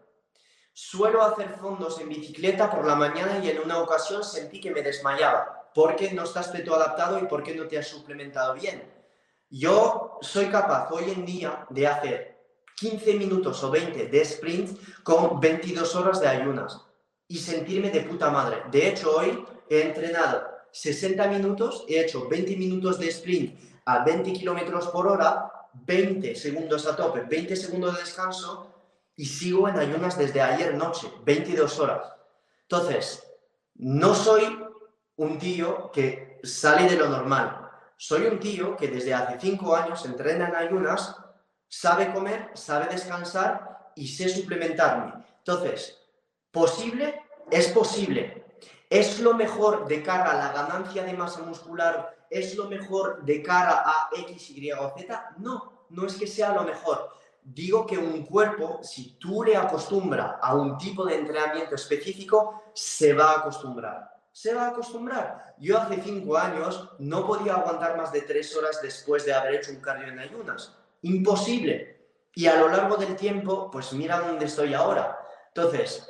[0.74, 4.82] Suelo hacer fondos en bicicleta por la mañana y en una ocasión sentí que me
[4.82, 5.70] desmayaba.
[5.74, 8.92] ¿Por qué no estás cetoadaptado y por qué no te has suplementado bien?
[9.48, 12.38] Yo soy capaz hoy en día de hacer
[12.76, 16.78] 15 minutos o 20 de sprint con 22 horas de ayunas
[17.26, 18.64] y sentirme de puta madre.
[18.70, 24.34] De hecho, hoy he entrenado 60 minutos, he hecho 20 minutos de sprint a 20
[24.34, 28.70] kilómetros por hora, 20 segundos a tope, 20 segundos de descanso
[29.16, 32.12] y sigo en ayunas desde ayer noche, 22 horas.
[32.62, 33.26] Entonces,
[33.76, 34.62] no soy
[35.16, 37.66] un tío que sale de lo normal.
[37.96, 41.16] Soy un tío que desde hace 5 años entrena en ayunas,
[41.66, 45.14] sabe comer, sabe descansar y sé suplementarme.
[45.38, 45.98] Entonces,
[46.50, 47.22] ¿posible?
[47.50, 48.44] Es posible.
[48.90, 53.42] ¿Es lo mejor de cara a la ganancia de masa muscular ¿Es lo mejor de
[53.42, 55.34] cara a X, Y o Z?
[55.38, 57.10] No, no es que sea lo mejor.
[57.42, 63.14] Digo que un cuerpo, si tú le acostumbras a un tipo de entrenamiento específico, se
[63.14, 64.18] va a acostumbrar.
[64.32, 65.54] Se va a acostumbrar.
[65.58, 69.70] Yo hace cinco años no podía aguantar más de tres horas después de haber hecho
[69.70, 70.76] un cardio en ayunas.
[71.02, 71.98] Imposible.
[72.34, 75.18] Y a lo largo del tiempo, pues mira dónde estoy ahora.
[75.48, 76.08] Entonces,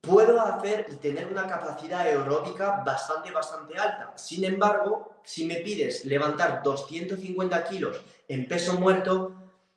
[0.00, 4.12] puedo hacer y tener una capacidad aeróbica bastante, bastante alta.
[4.16, 9.32] Sin embargo, si me pides levantar 250 kilos en peso muerto,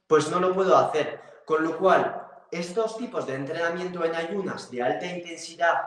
[0.07, 1.19] pues no lo puedo hacer.
[1.45, 2.21] Con lo cual,
[2.51, 5.81] estos tipos de entrenamiento en ayunas de alta intensidad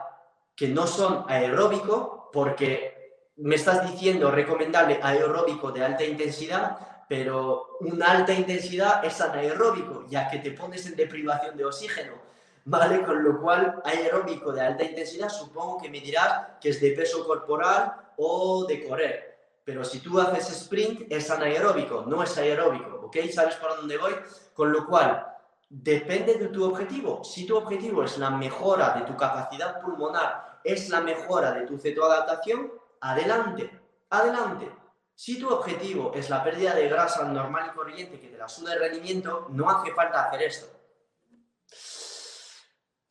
[0.54, 8.06] que no son aeróbico, porque me estás diciendo recomendable aeróbico de alta intensidad, pero una
[8.06, 12.25] alta intensidad es anaeróbico, ya que te pones en deprivación de oxígeno
[12.66, 13.02] ¿vale?
[13.02, 17.26] Con lo cual, aeróbico de alta intensidad, supongo que me dirás que es de peso
[17.26, 19.38] corporal o de correr.
[19.64, 23.16] Pero si tú haces sprint, es anaeróbico, no es aeróbico, ¿ok?
[23.32, 24.14] ¿Sabes por dónde voy?
[24.54, 25.36] Con lo cual,
[25.68, 27.24] Depende de tu objetivo.
[27.24, 31.76] Si tu objetivo es la mejora de tu capacidad pulmonar, es la mejora de tu
[31.76, 34.70] cetoadaptación, adelante, adelante.
[35.14, 38.74] Si tu objetivo es la pérdida de grasa normal y corriente que te la suda
[38.74, 40.66] el rendimiento, no hace falta hacer esto.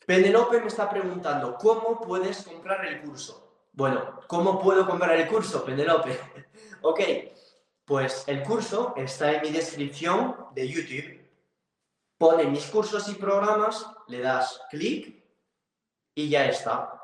[0.06, 3.46] Penelope me está preguntando, ¿cómo puedes comprar el curso?
[3.74, 6.20] Bueno, ¿cómo puedo comprar el curso, Penelope?
[6.82, 7.00] ok,
[7.86, 11.26] pues el curso está en mi descripción de YouTube.
[12.18, 15.24] Pone mis cursos y programas, le das clic
[16.14, 17.02] y ya está.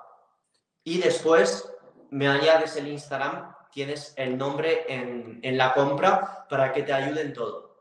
[0.83, 1.71] Y después
[2.11, 7.75] me añades el Instagram, tienes el nombre en, la compra para que te ayuden todo.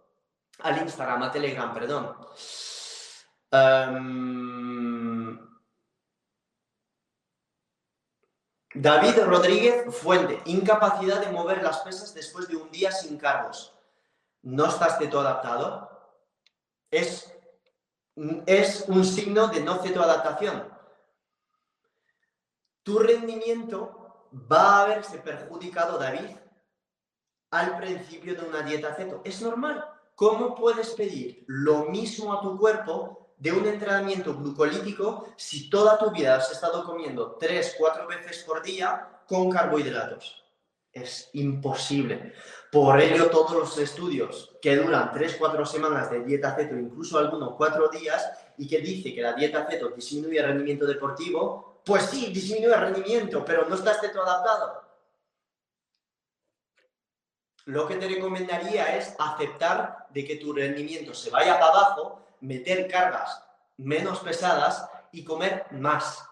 [0.61, 2.17] Al Instagram, a Telegram, perdón.
[3.53, 4.90] Em,
[8.81, 13.75] David Rodríguez Fuente, incapacidad de mover las pesas después de un día sin cargos.
[14.41, 15.91] ¿No estás ceto adaptado?
[16.91, 17.31] Es,
[18.47, 20.67] es un signo de no cetoadaptación.
[22.83, 26.35] Tu rendimiento va a haberse perjudicado, David,
[27.51, 29.21] al principio de una dieta ceto.
[29.25, 29.85] Es normal.
[30.15, 36.11] ¿Cómo puedes pedir lo mismo a tu cuerpo de un entrenamiento glucolítico si toda tu
[36.11, 40.45] vida has estado comiendo 3, 4 veces por día con carbohidratos.
[40.93, 42.35] Es imposible.
[42.71, 47.55] Por ello, todos los estudios que duran 3, 4 semanas de dieta ceto, incluso algunos
[47.57, 52.27] 4 días, y que dice que la dieta ceto disminuye el rendimiento deportivo, pues sí,
[52.27, 54.83] disminuye el rendimiento, pero no estás ceto adaptado.
[57.65, 62.89] Lo que te recomendaría es aceptar de que tu rendimiento se vaya para abajo meter
[62.89, 63.43] cargas
[63.77, 66.25] menos pesadas y comer más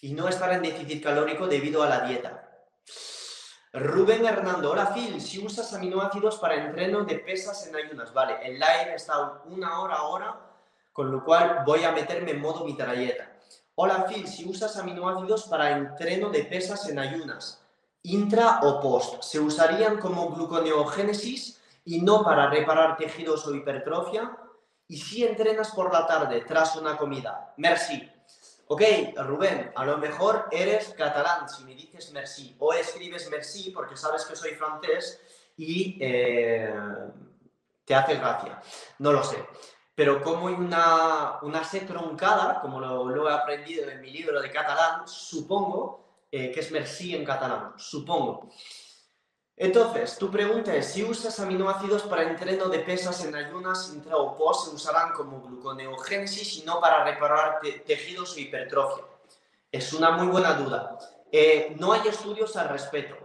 [0.00, 2.48] y no estar en déficit calórico debido a la dieta.
[3.72, 8.54] Rubén Hernando, hola Phil, si usas aminoácidos para entreno de pesas en ayunas, vale, el
[8.54, 10.40] live está una hora ahora,
[10.92, 13.32] con lo cual voy a meterme en modo mitralleta.
[13.74, 17.64] Hola Phil, si usas aminoácidos para entreno de pesas en ayunas,
[18.02, 24.36] intra o post, ¿se usarían como gluconeogénesis y no para reparar tejidos o hipertrofia?
[24.92, 28.10] Y si entrenas por la tarde tras una comida, merci.
[28.66, 28.82] Ok,
[29.16, 34.26] Rubén, a lo mejor eres catalán si me dices merci o escribes merci porque sabes
[34.26, 35.18] que soy francés
[35.56, 36.74] y eh,
[37.86, 38.60] te hace gracia.
[38.98, 39.42] No lo sé.
[39.94, 45.08] Pero como una, una C truncada, como lo, he aprendido en mi libro de catalán,
[45.08, 48.50] supongo eh, que es merci en catalán, supongo.
[49.56, 54.36] Entonces, tu pregunta es, si usas aminoácidos para entreno de pesas en ayunas intra o
[54.36, 59.04] post, se usarán como gluconeogénesis y no para reparar tejidos o hipertrofia.
[59.70, 60.98] Es una muy buena duda.
[61.30, 63.16] Eh, no hay estudios al respecto.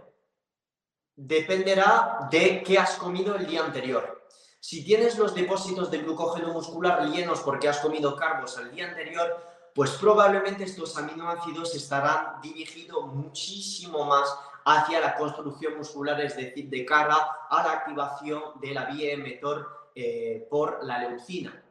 [1.16, 4.18] Dependerá de qué has comido el día anterior.
[4.60, 9.44] Si tienes los depósitos de glucógeno muscular llenos porque has comido carbos el día anterior,
[9.74, 14.28] pues probablemente estos aminoácidos estarán dirigidos muchísimo más
[14.68, 17.16] hacia la construcción muscular, es decir, de cara
[17.48, 21.62] a la activación de la vía emetor eh, por la leucina.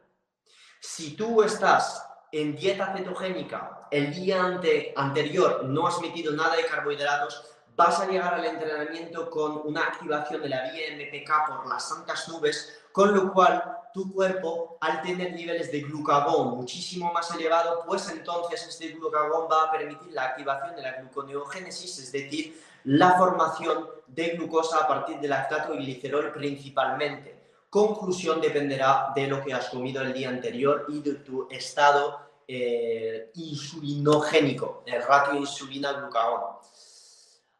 [0.80, 4.60] Si tú estás en dieta cetogénica el día
[4.96, 7.44] anterior, no has metido nada de carbohidratos,
[7.76, 12.28] vas a llegar al entrenamiento con una activación de la vía MPK por las santas
[12.28, 18.08] nubes, con lo cual tu cuerpo, al tener niveles de glucagón muchísimo más elevado, pues
[18.10, 23.86] entonces este glucagón va a permitir la activación de la gluconeogénesis, es decir, la formación
[24.06, 27.38] de glucosa a partir de lactato y glicerol principalmente.
[27.68, 33.30] Conclusión dependerá de lo que has comido el día anterior y de tu estado eh,
[33.34, 36.56] insulinogénico, el ratio insulina-glucagón.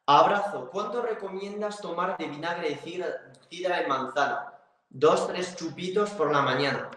[0.06, 0.70] Abrazo.
[0.72, 3.20] ¿Cuánto recomiendas tomar de vinagre de
[3.50, 4.54] cidra de manzana?
[4.88, 6.88] Dos, tres chupitos por la mañana.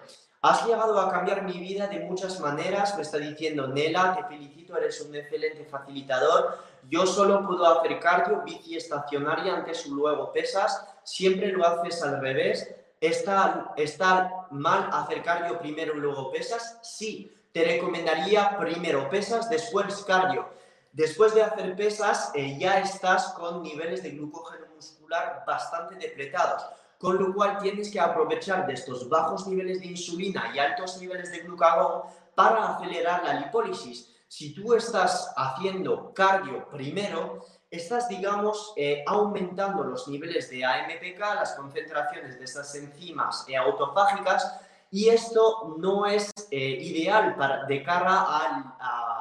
[0.42, 4.78] Has llegado a cambiar mi vida de muchas maneras, me está diciendo Nela, te felicito,
[4.78, 6.71] eres un excelente facilitador.
[6.92, 12.20] Yo solo puedo hacer cardio, bici estacionaria, antes y luego pesas, siempre lo haces al
[12.20, 12.70] revés.
[13.00, 16.80] ¿Está, ¿Está mal hacer cardio primero y luego pesas?
[16.84, 20.50] Sí, te recomendaría primero pesas, después cardio.
[20.92, 26.62] Después de hacer pesas, eh, ya estás con niveles de glucógeno muscular bastante depletados
[27.00, 31.32] con lo cual tienes que aprovechar de estos bajos niveles de insulina y altos niveles
[31.32, 32.04] de glucagón
[32.36, 34.16] para acelerar la lipólisis.
[34.32, 41.54] Si tú estás haciendo cardio primero, estás, digamos, eh, aumentando los niveles de AMPK, las
[41.56, 44.58] concentraciones de estas enzimas autofágicas,
[44.90, 48.74] y esto no es eh, ideal para, de cara al,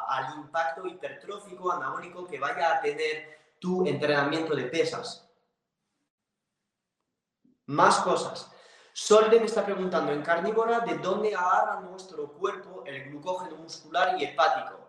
[0.06, 5.28] al impacto hipertrófico anabólico que vaya a tener tu entrenamiento de pesas.
[7.66, 8.48] Más cosas.
[8.92, 14.24] Solde me está preguntando en carnívora de dónde agarra nuestro cuerpo el glucógeno muscular y
[14.24, 14.79] hepático.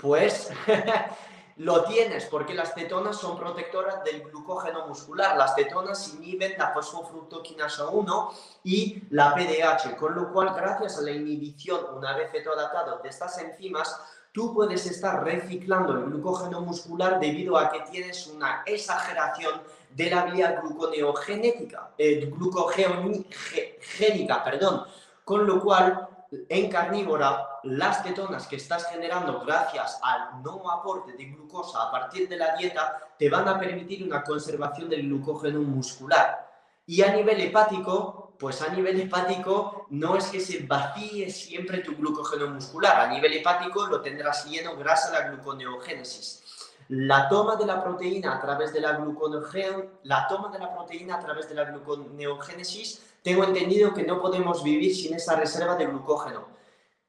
[0.00, 0.50] Pues
[1.56, 5.36] lo tienes porque las cetonas son protectoras del glucógeno muscular.
[5.36, 8.30] Las cetonas inhiben la fosfofructoquinasa 1
[8.64, 13.38] y la PDH, con lo cual gracias a la inhibición una vez cetoadaptado de estas
[13.38, 14.00] enzimas,
[14.32, 20.24] tú puedes estar reciclando el glucógeno muscular debido a que tienes una exageración de la
[20.26, 22.32] vía gluconeogénica, eh,
[24.44, 24.84] perdón,
[25.24, 26.08] con lo cual
[26.48, 32.28] en carnívora las cetonas que estás generando gracias al no aporte de glucosa a partir
[32.28, 36.48] de la dieta te van a permitir una conservación del glucógeno muscular.
[36.86, 41.94] Y a nivel hepático, pues a nivel hepático no es que se vacíe siempre tu
[41.96, 46.40] glucógeno muscular, a nivel hepático lo tendrás lleno gracias a la gluconeogénesis.
[46.88, 48.98] La toma de la proteína a través de la
[50.02, 54.62] la toma de la proteína a través de la gluconeogénesis, tengo entendido que no podemos
[54.62, 56.48] vivir sin esa reserva de glucógeno.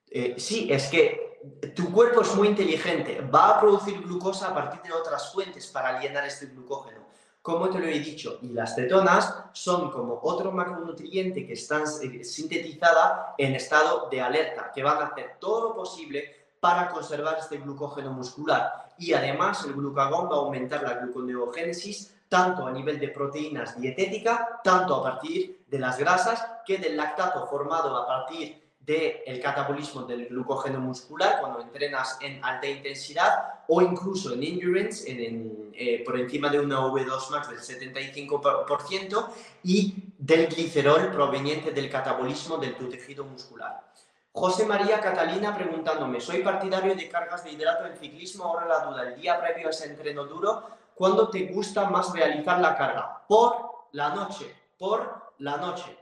[0.09, 1.31] Eh, sí, es que
[1.75, 5.99] tu cuerpo es muy inteligente, va a producir glucosa a partir de otras fuentes para
[5.99, 7.01] llenar este glucógeno.
[7.41, 12.23] Como te lo he dicho, y las cetonas son como otro macronutriente que están eh,
[12.23, 17.57] sintetizada en estado de alerta, que van a hacer todo lo posible para conservar este
[17.57, 18.89] glucógeno muscular.
[18.99, 24.61] Y además el glucagón va a aumentar la gluconeogénesis tanto a nivel de proteínas dietética,
[24.63, 30.27] tanto a partir de las grasas, que del lactato formado a partir del catabolismo del
[30.27, 36.47] glucógeno muscular cuando entrenas en alta intensidad o incluso en endurance, en, eh, por encima
[36.47, 39.27] de una V2 max del 75%
[39.65, 43.91] y del glicerol proveniente del catabolismo de tu tejido muscular.
[44.31, 49.03] José María Catalina preguntándome, soy partidario de cargas de hidrato en ciclismo, ahora la duda,
[49.09, 53.25] el día previo a ese entreno duro, ¿cuándo te gusta más realizar la carga?
[53.27, 55.97] Por la noche, por la noche.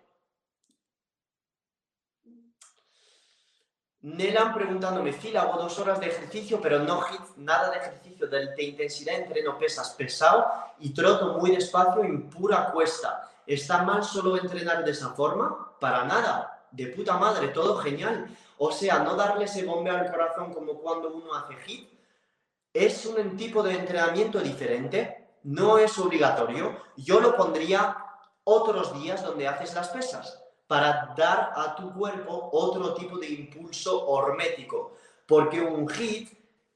[4.02, 8.47] Nelan preguntándome, Phil, hago dos horas de ejercicio, pero no hit, nada de ejercicio de,
[8.47, 10.45] de intensidad, entreno pesas pesado
[10.80, 13.32] y troto muy despacio en pura cuesta.
[13.47, 15.78] ¿Está mal solo entrenar de esa forma?
[15.80, 18.36] Para nada de puta madre, todo genial.
[18.58, 21.99] O sea, no darle ese bombeo al corazón como cuando uno hace hit,
[22.74, 26.78] es un tipo de entrenamiento diferente, no es obligatorio.
[26.97, 27.97] Yo lo pondría
[28.43, 34.07] otros días donde haces las pesas para dar a tu cuerpo otro tipo de impulso
[34.07, 34.95] hormético,
[35.26, 36.30] porque un hit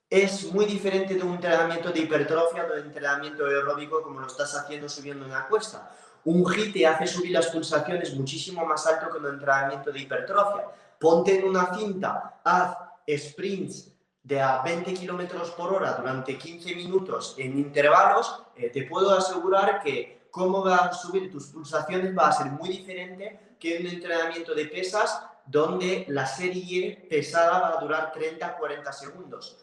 [0.09, 4.55] es muy diferente de un entrenamiento de hipertrofia o de entrenamiento aeróbico como lo estás
[4.55, 5.91] haciendo subiendo una cuesta.
[6.25, 10.67] Un HIIT te hace subir las pulsaciones muchísimo más alto que un entrenamiento de hipertrofia.
[10.99, 12.77] Ponte en una cinta, haz
[13.09, 13.92] sprints
[14.23, 19.83] de a 20 kilómetros por hora durante 15 minutos en intervalos, eh, te puedo asegurar
[19.83, 24.55] que cómo van a subir tus pulsaciones va a ser muy diferente que un entrenamiento
[24.55, 29.57] de pesas donde la serie pesada va a durar 30-40 segundos.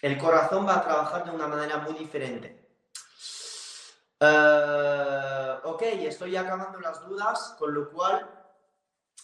[0.00, 2.66] El corazón va a trabajar de una manera muy diferente.
[4.18, 8.28] Uh, ok, estoy acabando las dudas, con lo cual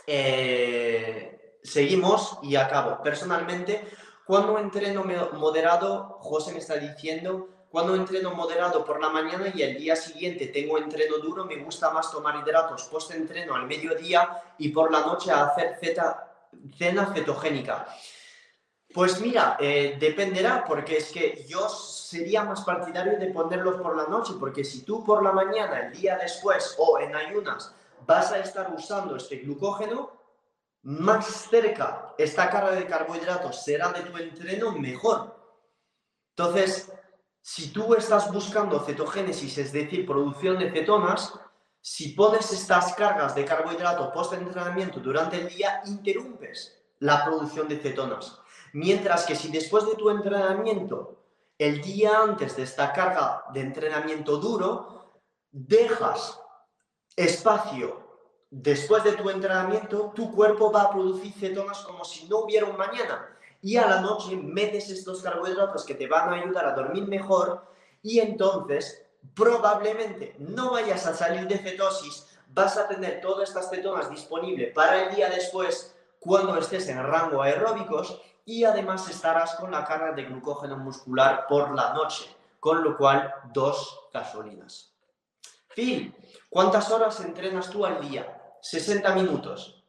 [0.07, 3.03] eh, seguimos y acabo.
[3.03, 3.89] Personalmente,
[4.27, 9.79] cuando entreno moderado, José me está diciendo, cuando entreno moderado por la mañana y el
[9.79, 10.49] día siguiente.
[10.49, 15.33] Tengo entreno duro, me gusta más tomar hidratos post-entreno al mediodía y por la noche
[15.33, 17.87] hacer cena cetogénica.
[18.93, 24.05] Pues mira, eh, dependerá, porque es que yo sería más partidario de ponerlos por la
[24.05, 27.75] noche, porque si tú por la mañana, el día después o en ayunas
[28.07, 30.11] vas a estar usando este glucógeno,
[30.83, 35.37] más cerca esta carga de carbohidratos será de tu entreno, mejor.
[36.37, 36.93] Entonces,
[37.41, 41.33] si tú estás buscando cetogénesis, es decir, producción de cetonas,
[41.81, 48.39] si pones estas cargas de carbohidrato post-entrenamiento durante el día, interrumpes la producción de cetonas.
[48.73, 51.25] Mientras que si después de tu entrenamiento,
[51.59, 56.41] el día antes de esta carga de entrenamiento duro, dejas
[57.17, 58.02] espacio
[58.53, 62.77] después de tu entrenamiento, tu cuerpo va a producir cetonas como si no hubiera un
[62.77, 63.27] mañana.
[63.63, 67.65] Y a la noche metes estos carbohidratos que te van a ayudar a dormir mejor
[68.03, 74.11] y entonces probablemente no vayas a salir de cetosis, vas a tener todas estas cetonas
[74.11, 79.85] disponibles para el día después cuando estés en rango aeróbicos y además estarás con la
[79.85, 82.27] carga de glucógeno muscular por la noche,
[82.61, 84.93] con lo cual dos gasolinas.
[85.75, 86.15] Phil,
[86.51, 88.41] ¿cuántas horas entrenas tú al día?
[88.63, 89.85] 60 minutos.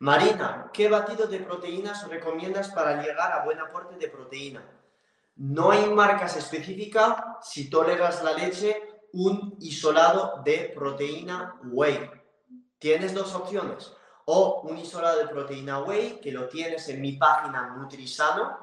[0.00, 4.68] Marina, ¿qué batido de proteínas recomiendas para llegar a buen aporte de proteína?
[5.36, 12.10] No hay marcas específicas si toleras la leche, un isolado de proteína whey.
[12.78, 13.92] tienes dos opciones.
[14.26, 18.58] O un isolado de proteína whey, que lo tienes en mi página Nutrisano,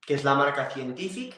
[0.00, 1.34] que es la marca Scientific.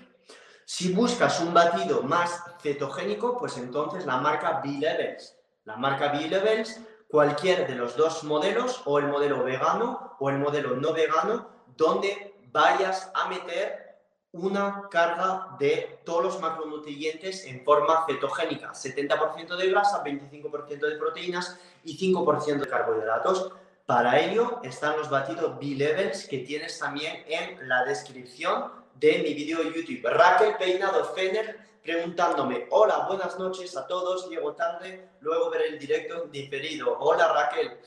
[0.64, 5.36] Si buscas un batido más cetogénico, pues entonces la marca B-Levels.
[5.64, 10.76] La marca B-Levels, cualquier de los dos modelos, o el modelo vegano o el modelo
[10.76, 13.90] no vegano, donde vayas a meter
[14.32, 21.58] una carga de todos los macronutrientes en forma cetogénica, 70% de grasa, 25% de proteínas
[21.84, 23.52] y 5% de carbohidratos.
[23.86, 29.64] Para ello están los batidos B-Levels que tienes también en la descripción de mi vídeo
[29.64, 30.08] de YouTube.
[30.08, 36.24] Raquel Peinado Fener preguntándome, hola, buenas noches a todos, llego tarde, luego ver el directo
[36.30, 36.98] diferido.
[36.98, 37.78] Hola Raquel.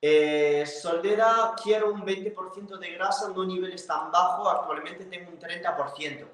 [0.00, 6.26] Eh, Soldera, quiero un 20% de grasa, no niveles tan bajos, actualmente tengo un 30%.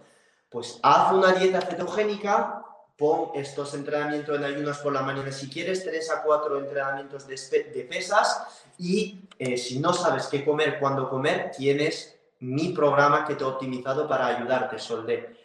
[0.49, 2.65] Pues haz una dieta cetogénica,
[2.97, 7.37] pon estos entrenamientos en ayunos por la mañana si quieres, 3 a 4 entrenamientos de,
[7.75, 13.35] de pesas y eh, si no sabes qué comer, cuándo comer, tienes mi programa que
[13.35, 15.42] te he optimizado para ayudarte, Solde.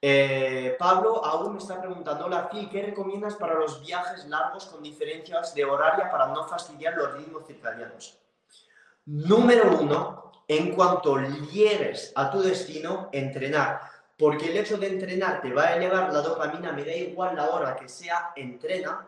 [0.00, 4.80] Eh, Pablo aún me está preguntando, hola Phil, ¿qué recomiendas para los viajes largos con
[4.80, 8.16] diferencias de horaria para no fastidiar los ritmos circadianos?
[9.06, 13.80] Número uno, en cuanto llegues a tu destino, entrenar.
[14.16, 17.50] Porque el hecho de entrenar te va a elevar la dopamina, me da igual la
[17.50, 19.06] hora que sea, entrena.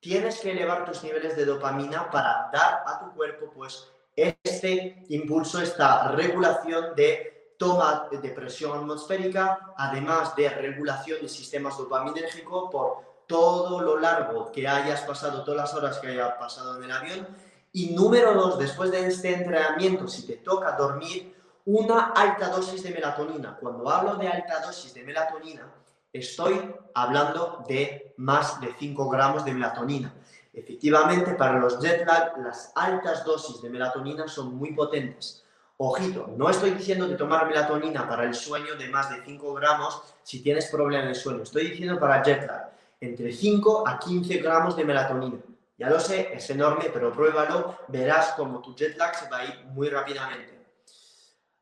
[0.00, 5.60] Tienes que elevar tus niveles de dopamina para dar a tu cuerpo pues este impulso,
[5.60, 13.80] esta regulación de toma de presión atmosférica, además de regulación de sistemas dopaminérgicos por todo
[13.80, 17.28] lo largo que hayas pasado, todas las horas que hayas pasado en el avión.
[17.72, 21.34] Y número dos, después de este entrenamiento, si te toca dormir,
[21.66, 23.56] una alta dosis de melatonina.
[23.58, 25.72] Cuando hablo de alta dosis de melatonina,
[26.12, 30.14] estoy hablando de más de 5 gramos de melatonina.
[30.52, 35.43] Efectivamente, para los jet lag, las altas dosis de melatonina son muy potentes.
[35.76, 40.02] Ojito, no estoy diciendo de tomar melatonina para el sueño de más de 5 gramos
[40.22, 41.42] si tienes problemas de sueño.
[41.42, 42.70] Estoy diciendo para jet lag,
[43.00, 45.38] entre 5 a 15 gramos de melatonina.
[45.76, 49.44] Ya lo sé, es enorme, pero pruébalo, verás como tu jet lag se va a
[49.46, 50.54] ir muy rápidamente.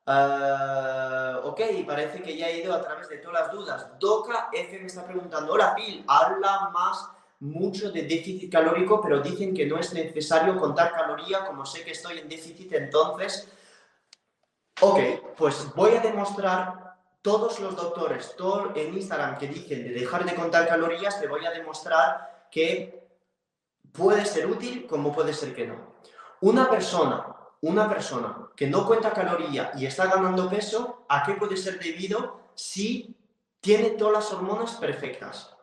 [0.05, 3.87] Uh, ok, parece que ya he ido a través de todas las dudas.
[3.99, 7.09] Doca F me está preguntando, hola Phil, habla más
[7.41, 11.93] mucho de déficit calórico, pero dicen que no es necesario contar caloría, como sé que
[11.93, 13.49] estoy en déficit, entonces
[14.85, 14.99] Ok,
[15.37, 20.35] pues voy a demostrar todos los doctores todo en Instagram que dicen de dejar de
[20.35, 23.09] contar calorías, te voy a demostrar que
[23.93, 25.95] puede ser útil como puede ser que no.
[26.41, 27.25] Una persona,
[27.61, 32.41] una persona que no cuenta caloría y está ganando peso, ¿a qué puede ser debido
[32.57, 33.17] si
[33.61, 35.55] tiene todas las hormonas perfectas?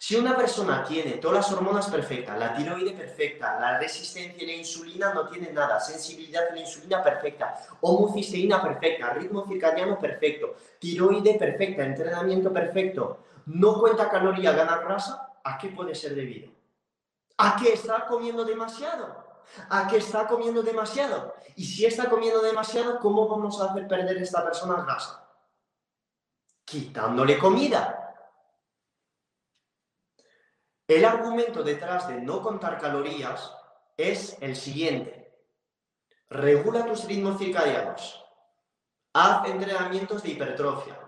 [0.00, 4.52] Si una persona tiene todas las hormonas perfectas, la tiroide perfecta, la resistencia a la
[4.52, 11.34] insulina no tiene nada, sensibilidad a la insulina perfecta, homocisteína perfecta, ritmo circadiano perfecto, tiroide
[11.34, 16.52] perfecta, entrenamiento perfecto, no cuenta caloría, gana grasa, ¿a qué puede ser debido?
[17.38, 19.26] ¿A qué está comiendo demasiado?
[19.68, 21.34] ¿A qué está comiendo demasiado?
[21.56, 25.26] Y si está comiendo demasiado, ¿cómo vamos a hacer perder a esta persona grasa?
[26.64, 28.07] Quitándole comida.
[30.88, 33.52] El argumento detrás de no contar calorías
[33.94, 35.18] es el siguiente.
[36.30, 38.24] Regula tus ritmos circadianos.
[39.12, 40.98] Haz entrenamientos de hipertrofia.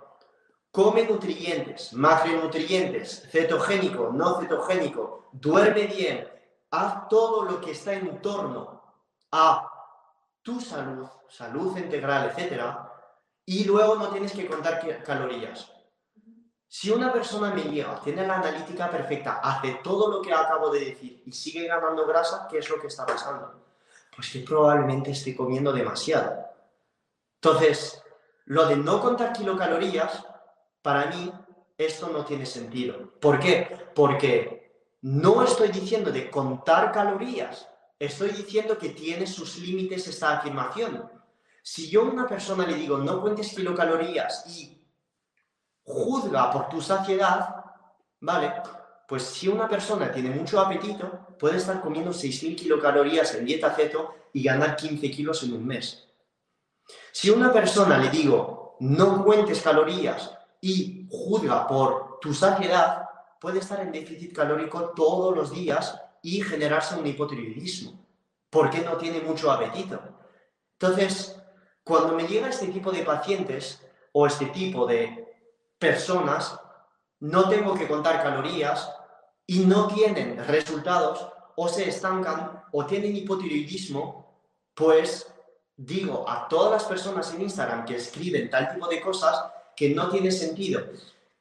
[0.70, 5.30] Come nutrientes, macronutrientes, cetogénico, no cetogénico.
[5.32, 6.28] Duerme bien.
[6.70, 8.82] Haz todo lo que está en torno
[9.32, 9.66] a
[10.42, 12.62] tu salud, salud integral, etc.
[13.46, 15.72] Y luego no tienes que contar calorías.
[16.72, 20.78] Si una persona me llega, tiene la analítica perfecta, hace todo lo que acabo de
[20.78, 23.60] decir y sigue ganando grasa, ¿qué es lo que está pasando?
[24.14, 26.44] Pues que probablemente esté comiendo demasiado.
[27.42, 28.00] Entonces,
[28.44, 30.24] lo de no contar kilocalorías,
[30.80, 31.32] para mí,
[31.76, 33.14] esto no tiene sentido.
[33.20, 33.90] ¿Por qué?
[33.92, 34.72] Porque
[35.02, 37.68] no estoy diciendo de contar calorías,
[37.98, 41.10] estoy diciendo que tiene sus límites esta afirmación.
[41.64, 44.79] Si yo a una persona le digo no cuentes kilocalorías y
[45.84, 47.64] juzga por tu saciedad,
[48.20, 48.52] ¿vale?
[49.08, 54.14] Pues si una persona tiene mucho apetito, puede estar comiendo 6.000 kilocalorías en dieta ceto
[54.32, 56.06] y ganar 15 kilos en un mes.
[57.12, 60.30] Si una persona le digo, no cuentes calorías
[60.60, 63.08] y juzga por tu saciedad,
[63.40, 68.06] puede estar en déficit calórico todos los días y generarse un hipotiroidismo,
[68.50, 70.00] porque no tiene mucho apetito.
[70.78, 71.36] Entonces,
[71.82, 75.29] cuando me llega este tipo de pacientes o este tipo de
[75.80, 76.60] personas,
[77.18, 78.88] no tengo que contar calorías
[79.46, 81.26] y no tienen resultados,
[81.56, 84.40] o se estancan o tienen hipotiroidismo,
[84.74, 85.26] pues
[85.76, 89.44] digo a todas las personas en Instagram que escriben tal tipo de cosas
[89.74, 90.84] que no tiene sentido.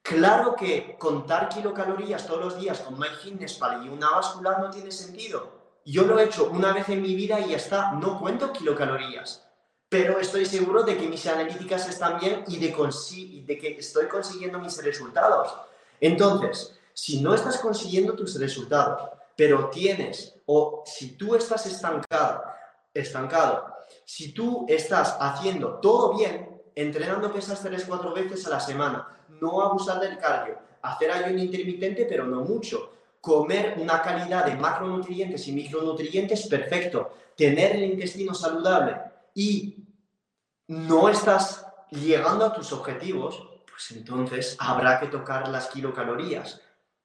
[0.02, 5.60] Claro que contar kilocalorías todos los días con MyFitnessPal y una báscula no tiene sentido.
[5.86, 9.49] Yo lo he hecho una vez en mi vida y ya está, no cuento kilocalorías.
[9.90, 14.82] Pero estoy seguro de que mis analíticas están bien y de, que estoy consiguiendo mis
[14.84, 15.52] resultados.
[16.00, 22.44] Entonces, si no estás consiguiendo tus resultados, pero tienes, o si tú estás estancado,
[22.94, 23.74] estancado,
[24.06, 29.08] si tú estás haciendo todo bien, entrenando pesas 3-4 veces a la semana,
[29.42, 35.48] no abusar del cardio, hacer ayuno intermitente, pero no mucho, comer una calidad de macronutrientes
[35.48, 39.88] y micronutrientes perfecto, tener el intestino saludable y
[40.68, 46.62] no estás llegando a tus objetivos, pues entonces habrá que tocar las kilocalorías.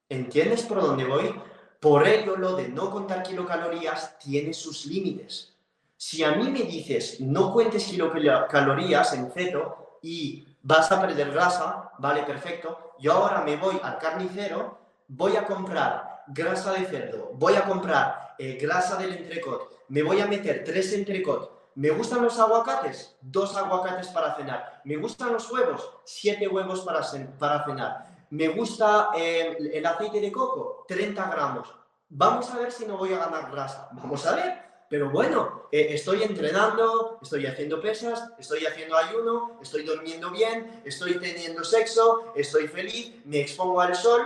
[0.08, 1.34] ¿Entiendes por dónde voy?
[1.80, 5.54] Por ello, lo de no contar kilocalorías tiene sus límites.
[5.96, 11.90] Si a mí me dices no cuentes kilocalorías en ceto y vas a perder grasa,
[11.98, 12.94] vale, perfecto.
[12.98, 14.78] Yo ahora me voy al carnicero,
[15.08, 20.20] voy a comprar grasa de cerdo, voy a comprar eh, grasa del entrecot, me voy
[20.20, 21.63] a meter tres entrecot.
[21.76, 23.16] ¿Me gustan los aguacates?
[23.20, 24.80] Dos aguacates para cenar.
[24.84, 25.90] ¿Me gustan los huevos?
[26.04, 28.26] Siete huevos para, cenar.
[28.30, 30.84] ¿Me gusta eh, el aceite de coco?
[30.86, 31.74] 30 gramos.
[32.08, 33.88] Vamos a ver si no voy a ganar grasa.
[33.92, 34.64] Vamos a ver.
[34.88, 41.18] Pero bueno, eh, estoy entrenando, estoy haciendo pesas, estoy haciendo ayuno, estoy durmiendo bien, estoy
[41.18, 44.22] teniendo sexo, estoy feliz, me expongo al sol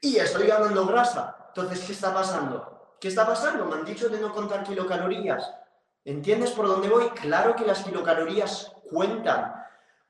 [0.00, 1.36] y estoy ganando grasa.
[1.48, 2.94] Entonces, ¿qué está pasando?
[3.00, 3.66] ¿Qué está pasando?
[3.66, 5.52] Me han dicho de no contar kilocalorías.
[6.08, 7.10] ¿Entiendes por dónde voy?
[7.10, 9.52] Claro que las kilocalorías cuentan.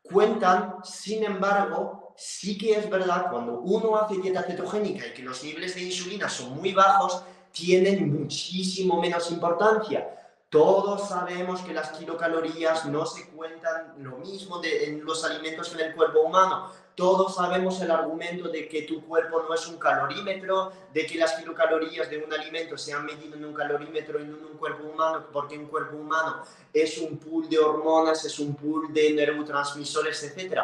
[0.00, 5.42] Cuentan, sin embargo, sí que es verdad, cuando uno hace dieta cetogénica y que los
[5.42, 10.08] niveles de insulina son muy bajos, tienen muchísimo menos importancia.
[10.48, 15.80] Todos sabemos que las kilocalorías no se cuentan lo mismo de, en los alimentos en
[15.80, 16.70] el cuerpo humano.
[16.98, 21.34] Todos sabemos el argumento de que tu cuerpo no es un calorímetro, de que las
[21.34, 24.88] kilocalorías de un alimento se han medido en un calorímetro y no en un cuerpo
[24.88, 26.42] humano, porque un cuerpo humano
[26.72, 30.58] es un pool de hormonas, es un pool de neurotransmisores, etc.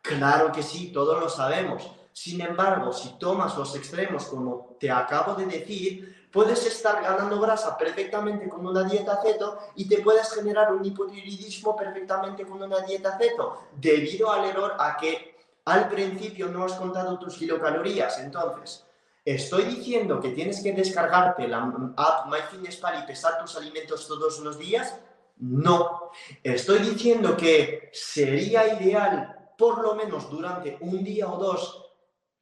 [0.00, 1.86] Claro que sí, todos lo sabemos.
[2.14, 7.76] Sin embargo, si tomas los extremos, como te acabo de decir, puedes estar ganando grasa
[7.76, 13.18] perfectamente con una dieta ceto y te puedes generar un hipotiroidismo perfectamente con una dieta
[13.18, 15.33] ceto, debido al error a que
[15.64, 18.18] al principio no has contado tus kilocalorías.
[18.20, 18.86] Entonces,
[19.24, 24.58] ¿estoy diciendo que tienes que descargarte la app MyFitnessPal y pesar tus alimentos todos los
[24.58, 24.98] días?
[25.38, 26.10] No.
[26.42, 31.92] Estoy diciendo que sería ideal, por lo menos durante un día o dos,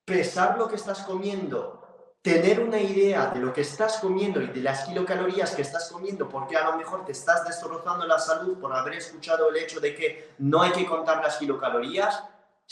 [0.04, 1.82] pesar lo que estás comiendo
[2.22, 6.28] tener una idea de lo que estás comiendo y de las kilocalorías que estás comiendo,
[6.28, 9.92] porque a lo mejor te estás destrozando la salud por haber escuchado el hecho de
[9.94, 12.22] que no hay que contar las kilocalorías,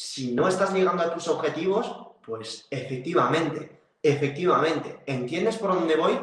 [0.00, 1.94] si no estás llegando a tus objetivos,
[2.24, 6.18] pues efectivamente, efectivamente, ¿entiendes por dónde voy?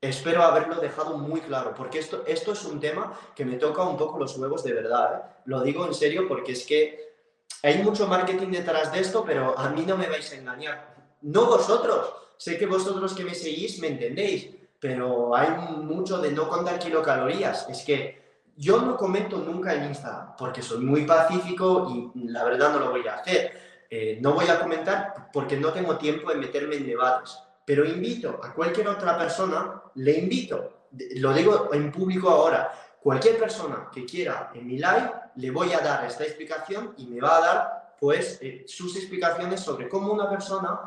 [0.00, 3.96] Espero haberlo dejado muy claro, porque esto, esto es un tema que me toca un
[3.96, 5.14] poco los huevos de verdad.
[5.14, 5.42] ¿eh?
[5.44, 7.14] Lo digo en serio porque es que
[7.62, 10.96] hay mucho marketing detrás de esto, pero a mí no me vais a engañar.
[11.22, 14.50] No vosotros, sé que vosotros que me seguís me entendéis,
[14.80, 17.68] pero hay mucho de no contar kilocalorías.
[17.68, 18.27] Es que
[18.58, 22.90] yo no comento nunca en Instagram porque soy muy pacífico y la verdad no lo
[22.90, 23.86] voy a hacer.
[23.88, 28.40] Eh, no voy a comentar porque no tengo tiempo de meterme en debates, pero invito
[28.42, 34.50] a cualquier otra persona, le invito, lo digo en público ahora, cualquier persona que quiera
[34.52, 38.38] en mi live, le voy a dar esta explicación y me va a dar pues
[38.42, 40.80] eh, sus explicaciones sobre cómo una persona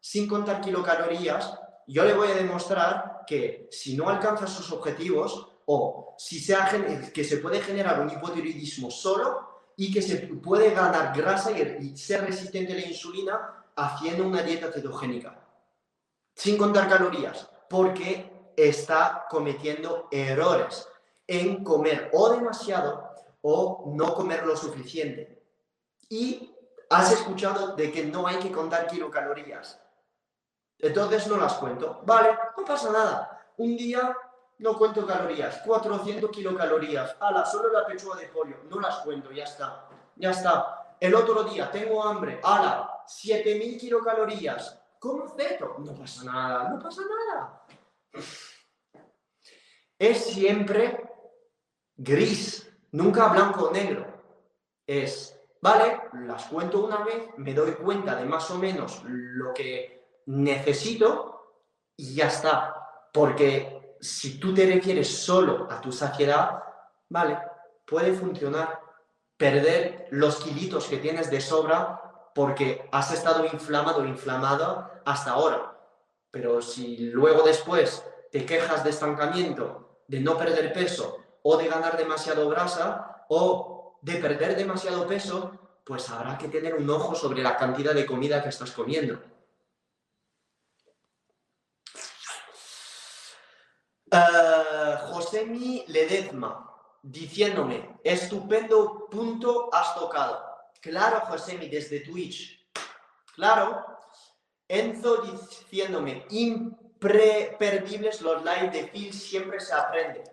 [0.00, 6.14] sin contar kilocalorías, yo le voy a demostrar que si no alcanza sus objetivos o
[6.16, 6.56] si se
[7.12, 12.24] que se puede generar un hipotiroidismo solo y que se puede ganar grasa y, ser
[12.24, 15.38] resistente a la insulina haciendo una dieta cetogénica,
[16.34, 20.88] sin contar calorías, porque está cometiendo errores
[21.26, 23.10] en comer o demasiado
[23.42, 25.44] o no comer lo suficiente.
[26.08, 26.50] Y
[26.88, 29.78] has escuchado de que no hay que contar kilocalorías.
[30.78, 32.00] Entonces no las cuento.
[32.06, 33.52] Vale, no pasa nada.
[33.58, 34.16] Un día
[34.58, 37.16] no cuento calorías, 400 kilocalorías.
[37.20, 38.56] Ala, solo la pechuga de pollo.
[38.68, 39.88] No las cuento, ya está.
[40.16, 40.96] Ya está.
[41.00, 42.40] El otro día tengo hambre.
[42.42, 44.80] Ala, 7000 kilocalorías.
[44.98, 45.76] ¿Cómo ceto?
[45.78, 47.64] No pasa nada, no pasa nada.
[49.96, 51.08] Es siempre
[51.96, 54.06] gris, nunca blanco o negro.
[54.84, 60.22] Es, vale, las cuento una vez, me doy cuenta de más o menos lo que
[60.26, 61.62] necesito
[61.96, 62.74] y ya está.
[63.12, 66.62] Porque si tú te refieres solo a tu saciedad,
[67.08, 67.38] vale,
[67.86, 68.80] puede funcionar.
[69.36, 75.78] Perder los kilitos que tienes de sobra porque has estado inflamado o inflamada hasta ahora.
[76.30, 81.96] Pero si luego después te quejas de estancamiento, de no perder peso o de ganar
[81.96, 85.52] demasiado grasa o de perder demasiado peso,
[85.84, 89.20] pues habrá que tener un ojo sobre la cantidad de comida que estás comiendo.
[94.10, 96.64] Uh, Josemi Ledezma,
[97.02, 100.42] diciéndome, estupendo punto has tocado.
[100.80, 102.58] Claro, Josemi, desde Twitch.
[103.34, 103.84] Claro.
[104.66, 110.24] Enzo diciéndome, imperdibles los live de Phil, siempre se aprende.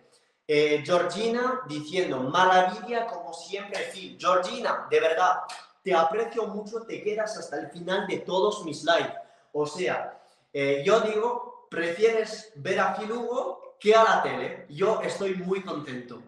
[0.47, 4.17] Eh, Georgina diciendo, maravilla como siempre Phil.
[4.19, 5.41] Georgina, de verdad,
[5.83, 9.13] te aprecio mucho, te quedas hasta el final de todos mis lives.
[9.53, 10.21] O sea,
[10.51, 14.65] eh, yo digo, prefieres ver a Phil Hugo que a la tele.
[14.69, 16.23] Yo estoy muy contento.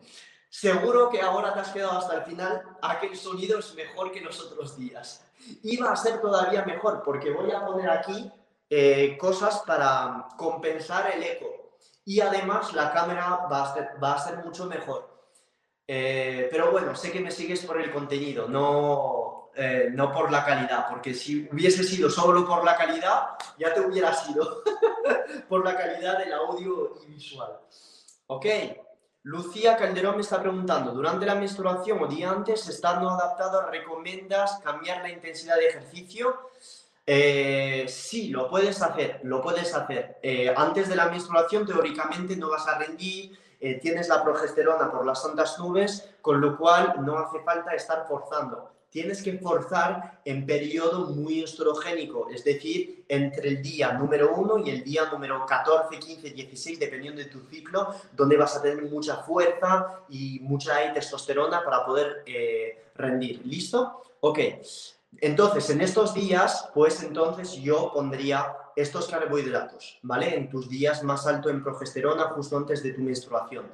[0.49, 2.63] Seguro que ahora te has quedado hasta el final.
[2.81, 5.23] Aquel sonido es mejor que los otros días.
[5.63, 8.31] Y va a ser todavía mejor porque voy a poner aquí
[8.69, 11.45] eh, cosas para compensar el eco.
[12.05, 15.17] Y además la cámara va a ser, va a ser mucho mejor.
[15.87, 19.26] Eh, pero bueno, sé que me sigues por el contenido, no,
[19.57, 23.81] eh, no por la calidad, porque si hubiese sido solo por la calidad, ya te
[23.81, 24.63] hubiera sido
[25.49, 27.57] por la calidad del audio y visual.
[28.27, 28.45] Ok.
[29.23, 35.01] Lucía Calderón me está preguntando, ¿durante la menstruación o día antes, estando adaptado, recomiendas cambiar
[35.01, 36.49] la intensidad de ejercicio?
[37.05, 40.19] Eh, sí, lo puedes hacer, lo puedes hacer.
[40.21, 45.05] Eh, antes de la menstruación, teóricamente, no vas a rendir, eh, tienes la progesterona por
[45.05, 50.45] las santas nubes, con lo cual no hace falta estar forzando tienes que forzar en
[50.45, 55.99] periodo muy estrogénico, es decir, entre el día número 1 y el día número 14,
[55.99, 61.63] 15, 16, dependiendo de tu ciclo, donde vas a tener mucha fuerza y mucha testosterona
[61.63, 63.41] para poder eh, rendir.
[63.45, 64.01] ¿Listo?
[64.21, 64.39] Ok.
[65.19, 70.35] Entonces, en estos días, pues entonces yo pondría estos carbohidratos, ¿vale?
[70.35, 73.65] En tus días más alto en progesterona, justo antes de tu menstruación.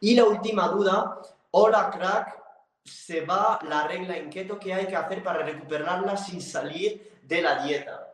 [0.00, 1.20] Y la última duda,
[1.50, 2.41] hola crack,
[2.84, 7.42] se va la regla en keto que hay que hacer para recuperarla sin salir de
[7.42, 8.08] la dieta.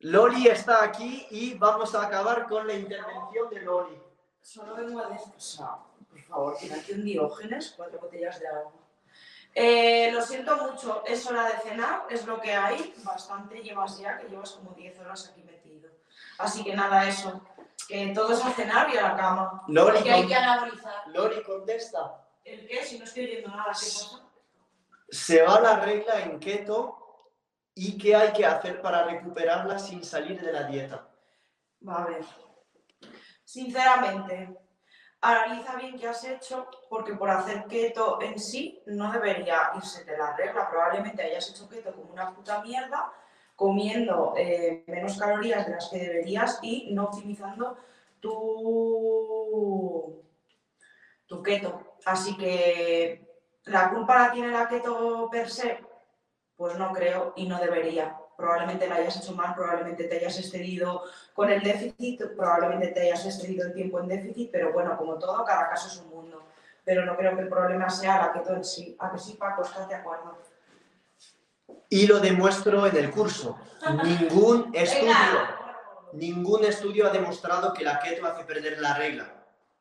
[0.00, 3.98] Loli está aquí y vamos a acabar con la intervención de Loli.
[4.42, 5.78] Solo vengo a descansar.
[6.10, 8.72] Por favor, tiene aquí un diógenes, cuatro botellas de agua.
[9.54, 12.92] Eh, lo siento mucho, es hora de cenar, es lo que hay.
[13.04, 15.88] Bastante llevas ya, que llevas como 10 horas aquí metido.
[16.38, 17.40] Así que nada, eso.
[17.88, 19.62] Que todo es a cenar y a la cama.
[19.68, 21.06] Loli, que hay que anabolizar.
[21.06, 22.23] Loli, contesta.
[22.44, 22.84] ¿El qué?
[22.84, 24.22] Si no estoy oyendo nada, ¿qué pasa?
[25.08, 27.04] Se va la regla en keto
[27.74, 31.08] y qué hay que hacer para recuperarla sin salir de la dieta.
[31.86, 32.24] Va a ver.
[33.44, 34.56] Sinceramente,
[35.20, 40.16] analiza bien qué has hecho, porque por hacer keto en sí no debería irse de
[40.16, 40.68] la regla.
[40.68, 43.12] Probablemente hayas hecho keto como una puta mierda,
[43.56, 47.78] comiendo eh, menos calorías de las que deberías y no optimizando
[48.20, 50.22] tu,
[51.26, 51.93] tu keto.
[52.04, 53.24] Así que
[53.64, 55.80] la culpa la tiene la keto per se,
[56.56, 58.16] pues no creo y no debería.
[58.36, 63.24] Probablemente la hayas hecho mal, probablemente te hayas excedido con el déficit, probablemente te hayas
[63.24, 66.42] excedido el tiempo en déficit, pero bueno, como todo, cada caso es un mundo.
[66.84, 68.96] Pero no creo que el problema sea la keto en sí.
[68.98, 69.62] ¿A que sí, Paco?
[69.62, 70.36] ¿Estás de acuerdo?
[71.88, 73.56] Y lo demuestro en el curso.
[74.02, 75.14] Ningún estudio,
[76.12, 79.32] ningún estudio ha demostrado que la keto hace perder la regla.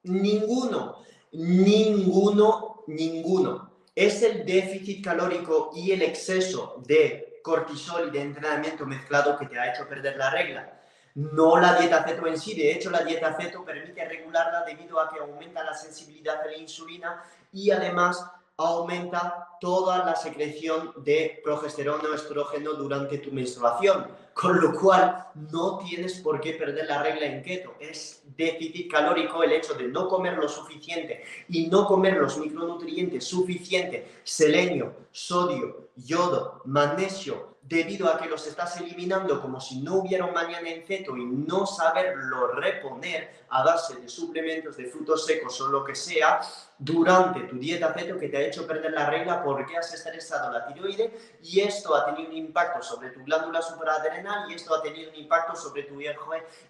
[0.03, 1.03] Ninguno.
[1.33, 3.71] Ninguno, ninguno.
[3.95, 9.59] Es el déficit calórico y el exceso de cortisol y de entrenamiento mezclado que te
[9.59, 10.79] ha hecho perder la regla.
[11.15, 15.11] No la dieta ceto en sí, de hecho la dieta ceto permite regularla debido a
[15.11, 18.25] que aumenta la sensibilidad a la insulina y además
[18.57, 25.79] aumenta toda la secreción de progesterona o estrógeno durante tu menstruación, con lo cual no
[25.79, 27.73] tienes por qué perder la regla en keto.
[27.79, 33.23] Es déficit calórico el hecho de no comer lo suficiente y no comer los micronutrientes
[33.23, 40.25] suficientes, selenio, sodio, yodo, magnesio, debido a que los estás eliminando como si no hubiera
[40.25, 45.59] un mañana en keto y no saberlo reponer a base de suplementos de frutos secos
[45.61, 46.41] o lo que sea
[46.77, 50.65] durante tu dieta keto que te ha hecho perder la regla porque has estresado la
[50.67, 55.11] tiroide y esto ha tenido un impacto sobre tu glándula supraadrenal y esto ha tenido
[55.11, 56.17] un impacto sobre tu eje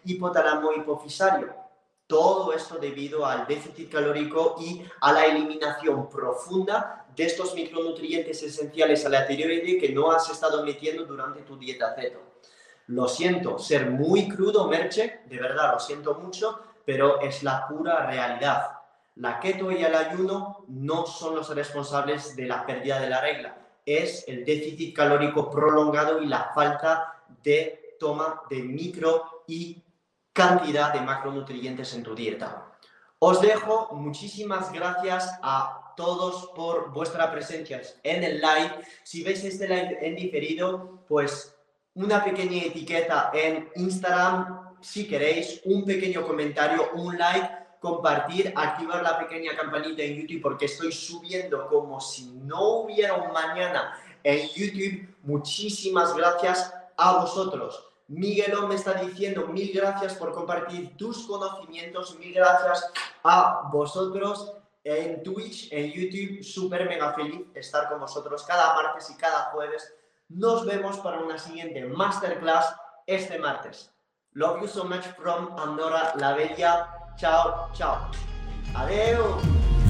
[0.06, 1.56] hipotálamo hipofisario.
[2.06, 9.06] Todo esto debido al déficit calórico y a la eliminación profunda de estos micronutrientes esenciales
[9.06, 12.20] a la tiroide que no has estado metiendo durante tu dieta ceto.
[12.88, 18.06] Lo siento, ser muy crudo, Merche, de verdad, lo siento mucho, pero es la pura
[18.06, 18.72] realidad.
[19.16, 23.58] La keto y el ayuno no son los responsables de la pérdida de la regla,
[23.86, 29.82] es el déficit calórico prolongado y la falta de toma de micro y
[30.32, 32.73] cantidad de macronutrientes en tu dieta.
[33.26, 38.84] Os dejo, muchísimas gracias a todos por vuestra presencia en el live.
[39.02, 41.56] Si veis este live en diferido, pues
[41.94, 49.18] una pequeña etiqueta en Instagram, si queréis, un pequeño comentario, un like, compartir, activar la
[49.18, 55.16] pequeña campanita en YouTube porque estoy subiendo como si no hubiera un mañana en YouTube.
[55.22, 57.93] Muchísimas gracias a vosotros.
[58.14, 62.92] Miguelón me está diciendo mil gracias por compartir tus conocimientos, mil gracias
[63.24, 64.54] a vosotros
[64.84, 69.94] en Twitch, en YouTube, súper mega feliz estar con vosotros cada martes y cada jueves.
[70.30, 72.76] Nos vemos para una siguiente masterclass
[73.08, 73.92] este martes.
[74.34, 76.88] Love you so much from Andorra la Bella.
[77.18, 78.12] Chao, chao.
[78.76, 79.63] Adiós.